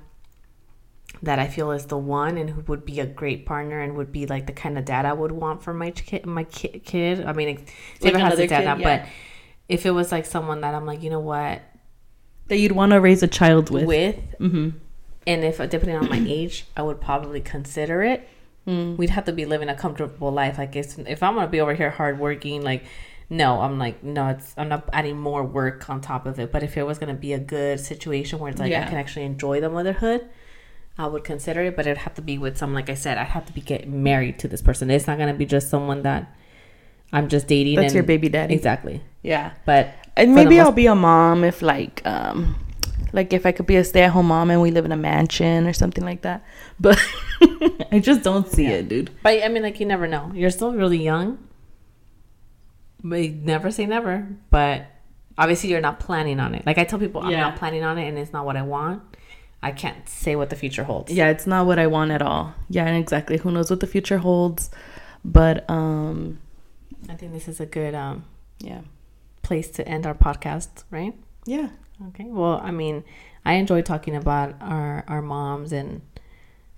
[1.22, 4.12] that i feel is the one and who would be a great partner and would
[4.12, 7.24] be like the kind of dad i would want for my kid my ki- kid
[7.24, 7.68] i mean Like
[8.03, 8.98] Xavier has a dad kid, now yeah.
[9.03, 9.09] but
[9.68, 11.62] if it was like someone that i'm like you know what
[12.48, 13.84] that you'd want to raise a child with.
[13.86, 14.70] with Mm-hmm.
[15.26, 18.28] and if depending on my age i would probably consider it
[18.66, 18.98] Mm.
[18.98, 20.59] we'd have to be living a comfortable life.
[20.59, 22.84] Like if, if I'm gonna be over here hardworking, like
[23.31, 26.51] no, I'm like no, it's I'm not adding more work on top of it.
[26.53, 28.85] But if it was gonna be a good situation where it's like Yeah.
[28.85, 30.28] I can actually enjoy the motherhood,
[30.99, 31.76] I would consider it.
[31.76, 33.89] But it'd have to be with someone like I said, I'd have to be get
[33.89, 34.91] married to this person.
[34.91, 36.35] It's not gonna be just someone that
[37.12, 37.77] I'm just dating.
[37.77, 38.55] That's and- your baby daddy.
[38.55, 39.01] exactly.
[39.23, 39.52] Yeah.
[39.65, 42.57] But And maybe most- I'll be a mom if like um
[43.12, 44.97] like if I could be a stay at home mom and we live in a
[44.97, 46.44] mansion or something like that.
[46.78, 46.98] But
[47.93, 48.78] I just don't see Yeah.
[48.82, 49.11] it, dude.
[49.23, 50.31] but I mean, like you never know.
[50.35, 51.39] You're still really young.
[53.02, 54.28] Never say never.
[54.51, 54.86] But
[55.39, 56.66] obviously, you're not planning on it.
[56.66, 57.40] Like I tell people, I'm Yeah.
[57.40, 59.02] not planning on it, and it's not what I want.
[59.62, 61.12] I can't say what the future holds.
[61.12, 62.55] Yeah, it's not what I want at all.
[62.70, 63.36] Yeah, exactly.
[63.39, 64.70] Who knows what the future holds?
[65.24, 66.39] But um
[67.09, 68.24] I think this is a good um,
[68.59, 68.81] yeah.
[69.43, 71.14] place to end our podcast, right?
[71.44, 71.68] Yeah.
[72.09, 72.24] Okay.
[72.24, 73.05] Well, I mean,
[73.44, 76.01] I enjoy talking about our our moms and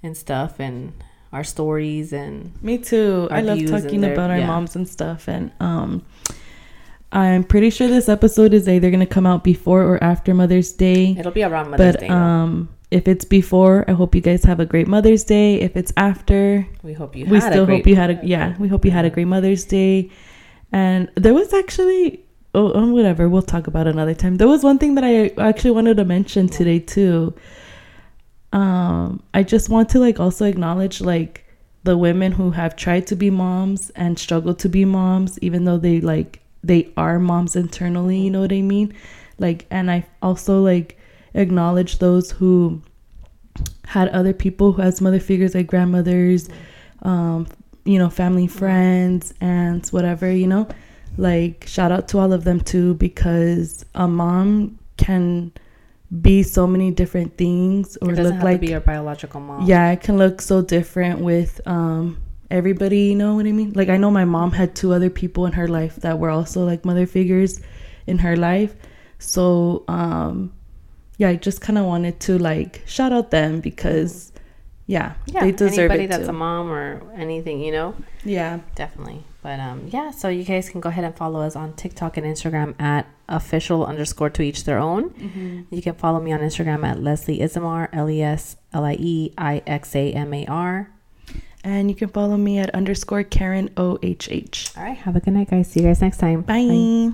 [0.03, 0.93] and stuff and
[1.33, 3.29] our stories and Me too.
[3.31, 4.47] I love talking their- about our yeah.
[4.47, 6.05] moms and stuff and um
[7.15, 10.73] I'm pretty sure this episode is either going to come out before or after Mother's
[10.73, 11.15] Day.
[11.19, 12.09] it'll be around Mother's but Day.
[12.09, 12.15] though.
[12.15, 15.55] um if it's before, I hope you guys have a great Mother's Day.
[15.61, 17.25] If it's after, we hope you.
[17.25, 19.11] we had a still great- hope you had a yeah we hope you had a
[19.11, 20.11] great mother's day
[20.73, 22.23] and there was actually
[22.55, 23.29] oh, oh, whatever.
[23.31, 24.37] We'll talk about another time.
[24.37, 27.33] There was one thing that I actually wanted to mention today too.
[28.53, 31.45] Um, I just want to like also acknowledge like
[31.85, 35.79] the women who have tried to be moms and struggle to be moms, even though
[35.79, 38.19] they like they are moms internally.
[38.19, 38.95] You know what I mean?
[39.39, 40.99] Like, and I also like
[41.35, 42.83] acknowledge those who
[43.85, 46.49] had other people who has mother figures like grandmothers,
[47.03, 47.47] um,
[47.85, 50.69] you know, family friends, aunts, whatever, you know.
[51.19, 55.53] Like shout out to all of them too because a mom can
[56.21, 59.67] be so many different things or look like to be your biological mom.
[59.67, 62.21] yeah, it can look so different with um
[62.51, 63.73] everybody, you know what I mean?
[63.75, 66.65] Like I know my mom had two other people in her life that were also
[66.67, 67.61] like mother figures
[68.07, 68.75] in her life.
[69.19, 70.53] So um
[71.17, 74.32] yeah, I just kind of wanted to like shout out them because
[74.93, 75.41] yeah, yeah.
[75.41, 76.31] they deserve Anybody that's too.
[76.31, 77.95] a mom or anything, you know,
[78.25, 78.61] yeah.
[78.75, 79.25] definitely.
[79.43, 80.11] But um, yeah.
[80.11, 83.87] So you guys can go ahead and follow us on TikTok and Instagram at official
[83.87, 85.11] underscore to each their own.
[85.11, 85.75] Mm-hmm.
[85.75, 89.33] You can follow me on Instagram at Leslie Ixamar, L E S L I E
[89.39, 90.91] I X A M A R.
[91.65, 94.73] And you can follow me at underscore Karen O H H.
[94.77, 94.97] All right.
[94.97, 95.69] Have a good night, guys.
[95.69, 96.43] See you guys next time.
[96.43, 97.13] Bye.